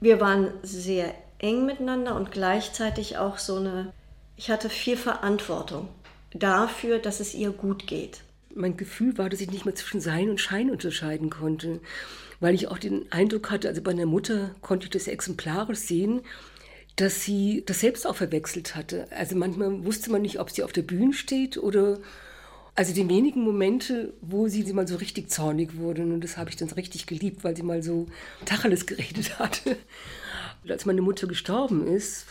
Wir 0.02 0.20
waren 0.22 0.52
sehr 0.64 1.14
eng 1.40 1.66
miteinander 1.66 2.16
und 2.16 2.32
gleichzeitig 2.32 3.18
auch 3.18 3.38
so 3.38 3.58
eine, 3.58 3.94
ich 4.38 4.50
hatte 4.50 4.70
viel 4.70 4.98
Verantwortung 4.98 5.90
dafür, 6.34 7.00
dass 7.00 7.20
es 7.20 7.34
ihr 7.34 7.52
gut 7.52 7.88
geht. 7.88 8.22
Mein 8.56 8.78
Gefühl 8.78 9.18
war, 9.18 9.30
dass 9.30 9.42
ich 9.42 9.52
nicht 9.52 9.66
mehr 9.66 9.76
zwischen 9.76 10.02
Sein 10.02 10.30
und 10.30 10.40
Schein 10.40 10.72
unterscheiden 10.72 11.30
konnte, 11.30 11.80
weil 12.40 12.56
ich 12.56 12.68
auch 12.68 12.78
den 12.78 13.12
Eindruck 13.12 13.52
hatte, 13.52 13.68
also 13.68 13.82
bei 13.82 13.92
einer 13.92 14.06
Mutter 14.06 14.56
konnte 14.62 14.86
ich 14.86 14.92
das 14.92 15.08
exemplarisch 15.08 15.80
sehen, 15.80 16.22
dass 16.96 17.24
sie 17.24 17.64
das 17.66 17.80
selbst 17.80 18.08
auch 18.08 18.16
verwechselt 18.16 18.76
hatte. 18.76 19.08
Also 19.12 19.36
manchmal 19.36 19.86
wusste 19.86 20.12
man 20.12 20.22
nicht, 20.22 20.40
ob 20.40 20.50
sie 20.50 20.64
auf 20.64 20.74
der 20.74 20.82
Bühne 20.82 21.14
steht 21.14 21.58
oder 21.58 22.00
also 22.80 22.94
die 22.94 23.10
wenigen 23.10 23.44
Momente, 23.44 24.14
wo 24.22 24.48
sie 24.48 24.64
mal 24.72 24.88
so 24.88 24.96
richtig 24.96 25.30
zornig 25.30 25.76
wurde, 25.76 26.02
und 26.04 26.24
das 26.24 26.38
habe 26.38 26.50
ich 26.50 26.56
dann 26.56 26.70
richtig 26.70 27.08
geliebt, 27.08 27.44
weil 27.44 27.54
sie 27.54 27.62
mal 27.62 27.84
so 27.84 28.08
Tacheles 28.46 28.86
geredet 28.86 29.38
hatte. 29.40 29.76
Und 30.64 30.72
als 30.72 30.86
meine 30.86 31.02
Mutter 31.02 31.28
gestorben 31.28 31.86
ist, 31.86 32.28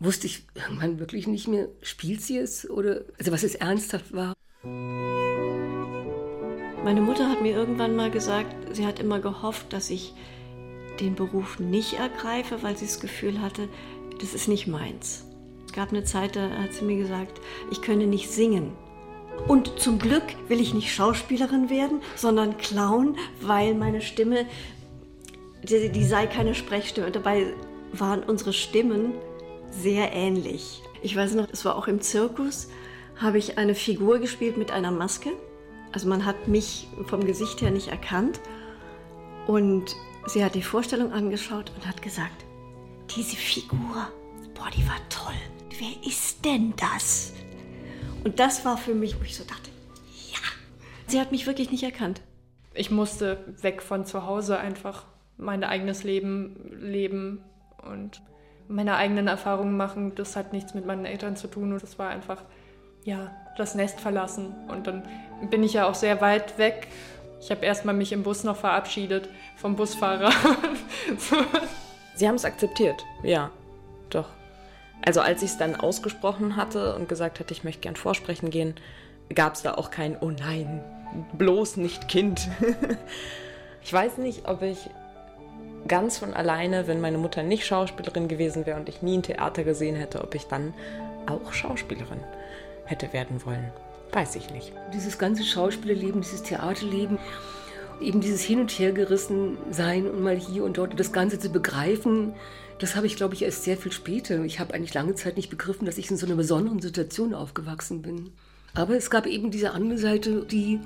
wusste 0.00 0.26
ich 0.26 0.44
irgendwann 0.56 0.98
wirklich 0.98 1.28
nicht 1.28 1.46
mehr, 1.46 1.68
spielt 1.82 2.20
sie 2.20 2.36
es 2.36 2.68
oder, 2.68 3.02
also 3.16 3.30
was 3.30 3.44
es 3.44 3.54
ernsthaft 3.54 4.12
war. 4.12 4.34
Meine 6.82 7.00
Mutter 7.00 7.30
hat 7.30 7.40
mir 7.40 7.52
irgendwann 7.52 7.94
mal 7.94 8.10
gesagt, 8.10 8.52
sie 8.74 8.84
hat 8.84 8.98
immer 8.98 9.20
gehofft, 9.20 9.72
dass 9.72 9.88
ich 9.88 10.14
den 10.98 11.14
Beruf 11.14 11.60
nicht 11.60 11.92
ergreife, 11.92 12.64
weil 12.64 12.76
sie 12.76 12.86
das 12.86 12.98
Gefühl 12.98 13.40
hatte, 13.40 13.68
das 14.20 14.34
ist 14.34 14.48
nicht 14.48 14.66
meins. 14.66 15.26
Es 15.64 15.72
gab 15.72 15.90
eine 15.90 16.02
Zeit, 16.02 16.34
da 16.34 16.50
hat 16.50 16.72
sie 16.72 16.84
mir 16.84 16.96
gesagt, 16.96 17.40
ich 17.70 17.82
könne 17.82 18.08
nicht 18.08 18.28
singen. 18.28 18.72
Und 19.46 19.78
zum 19.78 19.98
Glück 19.98 20.22
will 20.48 20.60
ich 20.60 20.72
nicht 20.72 20.94
Schauspielerin 20.94 21.68
werden, 21.68 22.00
sondern 22.16 22.56
Clown, 22.56 23.16
weil 23.40 23.74
meine 23.74 24.00
Stimme, 24.00 24.46
die, 25.62 25.90
die 25.90 26.04
sei 26.04 26.26
keine 26.26 26.54
Sprechstimme. 26.54 27.08
Und 27.08 27.16
dabei 27.16 27.52
waren 27.92 28.22
unsere 28.22 28.52
Stimmen 28.52 29.12
sehr 29.70 30.12
ähnlich. 30.12 30.82
Ich 31.02 31.14
weiß 31.14 31.34
noch, 31.34 31.48
es 31.52 31.64
war 31.64 31.76
auch 31.76 31.88
im 31.88 32.00
Zirkus, 32.00 32.68
habe 33.16 33.38
ich 33.38 33.58
eine 33.58 33.74
Figur 33.74 34.18
gespielt 34.18 34.56
mit 34.56 34.70
einer 34.70 34.90
Maske. 34.90 35.30
Also 35.92 36.08
man 36.08 36.24
hat 36.24 36.48
mich 36.48 36.88
vom 37.06 37.24
Gesicht 37.24 37.60
her 37.60 37.70
nicht 37.70 37.88
erkannt. 37.88 38.40
Und 39.46 39.94
sie 40.26 40.42
hat 40.42 40.54
die 40.54 40.62
Vorstellung 40.62 41.12
angeschaut 41.12 41.70
und 41.76 41.86
hat 41.86 42.00
gesagt, 42.00 42.44
diese 43.14 43.36
Figur, 43.36 44.08
boah, 44.54 44.70
die 44.74 44.86
war 44.88 44.96
toll. 45.10 45.34
Wer 45.78 46.08
ist 46.08 46.44
denn 46.44 46.72
das? 46.76 47.34
Und 48.24 48.40
das 48.40 48.64
war 48.64 48.78
für 48.78 48.94
mich, 48.94 49.20
wo 49.20 49.24
ich 49.24 49.36
so 49.36 49.44
dachte, 49.44 49.70
ja, 50.32 50.38
sie 51.06 51.20
hat 51.20 51.30
mich 51.30 51.46
wirklich 51.46 51.70
nicht 51.70 51.84
erkannt. 51.84 52.22
Ich 52.72 52.90
musste 52.90 53.38
weg 53.60 53.82
von 53.82 54.04
zu 54.06 54.26
Hause 54.26 54.58
einfach 54.58 55.04
mein 55.36 55.62
eigenes 55.62 56.04
Leben 56.04 56.56
leben 56.80 57.44
und 57.82 58.22
meine 58.66 58.96
eigenen 58.96 59.28
Erfahrungen 59.28 59.76
machen. 59.76 60.14
Das 60.14 60.36
hat 60.36 60.52
nichts 60.52 60.74
mit 60.74 60.86
meinen 60.86 61.04
Eltern 61.04 61.36
zu 61.36 61.48
tun 61.48 61.72
und 61.72 61.82
das 61.82 61.98
war 61.98 62.08
einfach, 62.08 62.42
ja, 63.04 63.30
das 63.56 63.74
Nest 63.74 64.00
verlassen. 64.00 64.54
Und 64.68 64.86
dann 64.86 65.06
bin 65.50 65.62
ich 65.62 65.74
ja 65.74 65.86
auch 65.86 65.94
sehr 65.94 66.20
weit 66.20 66.58
weg. 66.58 66.88
Ich 67.40 67.50
habe 67.50 67.64
erstmal 67.64 67.94
mich 67.94 68.12
im 68.12 68.22
Bus 68.22 68.42
noch 68.42 68.56
verabschiedet 68.56 69.28
vom 69.56 69.76
Busfahrer. 69.76 70.32
Sie 72.14 72.26
haben 72.26 72.36
es 72.36 72.44
akzeptiert, 72.44 73.04
ja, 73.22 73.50
doch. 74.08 74.28
Also 75.04 75.20
als 75.20 75.42
ich 75.42 75.50
es 75.50 75.58
dann 75.58 75.76
ausgesprochen 75.76 76.56
hatte 76.56 76.94
und 76.94 77.08
gesagt 77.08 77.40
hatte, 77.40 77.52
ich 77.52 77.64
möchte 77.64 77.82
gern 77.82 77.96
vorsprechen 77.96 78.50
gehen, 78.50 78.74
gab 79.34 79.54
es 79.54 79.62
da 79.62 79.74
auch 79.74 79.90
kein 79.90 80.16
Oh 80.20 80.30
nein, 80.30 80.82
bloß 81.36 81.76
nicht 81.76 82.08
Kind. 82.08 82.48
ich 83.82 83.92
weiß 83.92 84.18
nicht, 84.18 84.48
ob 84.48 84.62
ich 84.62 84.88
ganz 85.86 86.18
von 86.18 86.32
alleine, 86.32 86.86
wenn 86.86 87.00
meine 87.00 87.18
Mutter 87.18 87.42
nicht 87.42 87.66
Schauspielerin 87.66 88.28
gewesen 88.28 88.64
wäre 88.64 88.78
und 88.78 88.88
ich 88.88 89.02
nie 89.02 89.18
ein 89.18 89.22
Theater 89.22 89.64
gesehen 89.64 89.96
hätte, 89.96 90.22
ob 90.22 90.34
ich 90.34 90.46
dann 90.46 90.72
auch 91.26 91.52
Schauspielerin 91.52 92.20
hätte 92.86 93.12
werden 93.12 93.44
wollen. 93.44 93.70
Weiß 94.12 94.36
ich 94.36 94.50
nicht. 94.50 94.72
Dieses 94.94 95.18
ganze 95.18 95.44
Schauspielerleben, 95.44 96.22
dieses 96.22 96.42
Theaterleben, 96.42 97.18
eben 98.00 98.20
dieses 98.20 98.42
Hin 98.42 98.60
und 98.60 98.70
Her 98.70 98.92
gerissen 98.92 99.56
sein 99.70 100.08
und 100.08 100.22
mal 100.22 100.36
hier 100.36 100.64
und 100.64 100.78
dort 100.78 100.98
das 100.98 101.12
Ganze 101.12 101.38
zu 101.38 101.50
begreifen, 101.50 102.34
das 102.78 102.96
habe 102.96 103.06
ich, 103.06 103.16
glaube 103.16 103.34
ich, 103.34 103.42
erst 103.42 103.64
sehr 103.64 103.76
viel 103.76 103.92
später. 103.92 104.42
Ich 104.44 104.58
habe 104.58 104.74
eigentlich 104.74 104.94
lange 104.94 105.14
Zeit 105.14 105.36
nicht 105.36 105.50
begriffen, 105.50 105.86
dass 105.86 105.98
ich 105.98 106.10
in 106.10 106.16
so 106.16 106.26
einer 106.26 106.34
besonderen 106.34 106.80
Situation 106.80 107.34
aufgewachsen 107.34 108.02
bin. 108.02 108.32
Aber 108.74 108.96
es 108.96 109.10
gab 109.10 109.26
eben 109.26 109.50
diese 109.50 109.70
andere 109.70 109.98
Seite, 109.98 110.44
die 110.44 110.80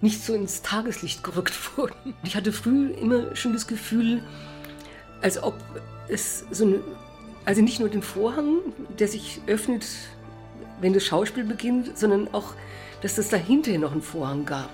nicht 0.00 0.24
so 0.24 0.34
ins 0.34 0.62
Tageslicht 0.62 1.22
gerückt 1.24 1.54
wurde. 1.76 1.94
Ich 2.22 2.36
hatte 2.36 2.52
früh 2.52 2.90
immer 2.92 3.34
schon 3.34 3.52
das 3.52 3.66
Gefühl, 3.66 4.22
als 5.20 5.42
ob 5.42 5.54
es 6.08 6.44
so 6.50 6.64
eine, 6.64 6.80
also 7.44 7.62
nicht 7.62 7.80
nur 7.80 7.88
den 7.88 8.02
Vorhang, 8.02 8.58
der 8.98 9.08
sich 9.08 9.40
öffnet, 9.46 9.86
wenn 10.80 10.92
das 10.92 11.04
Schauspiel 11.04 11.44
beginnt, 11.44 11.96
sondern 11.98 12.32
auch, 12.32 12.54
dass 13.02 13.18
es 13.18 13.28
dahinter 13.28 13.76
noch 13.78 13.92
einen 13.92 14.02
Vorhang 14.02 14.44
gab. 14.44 14.70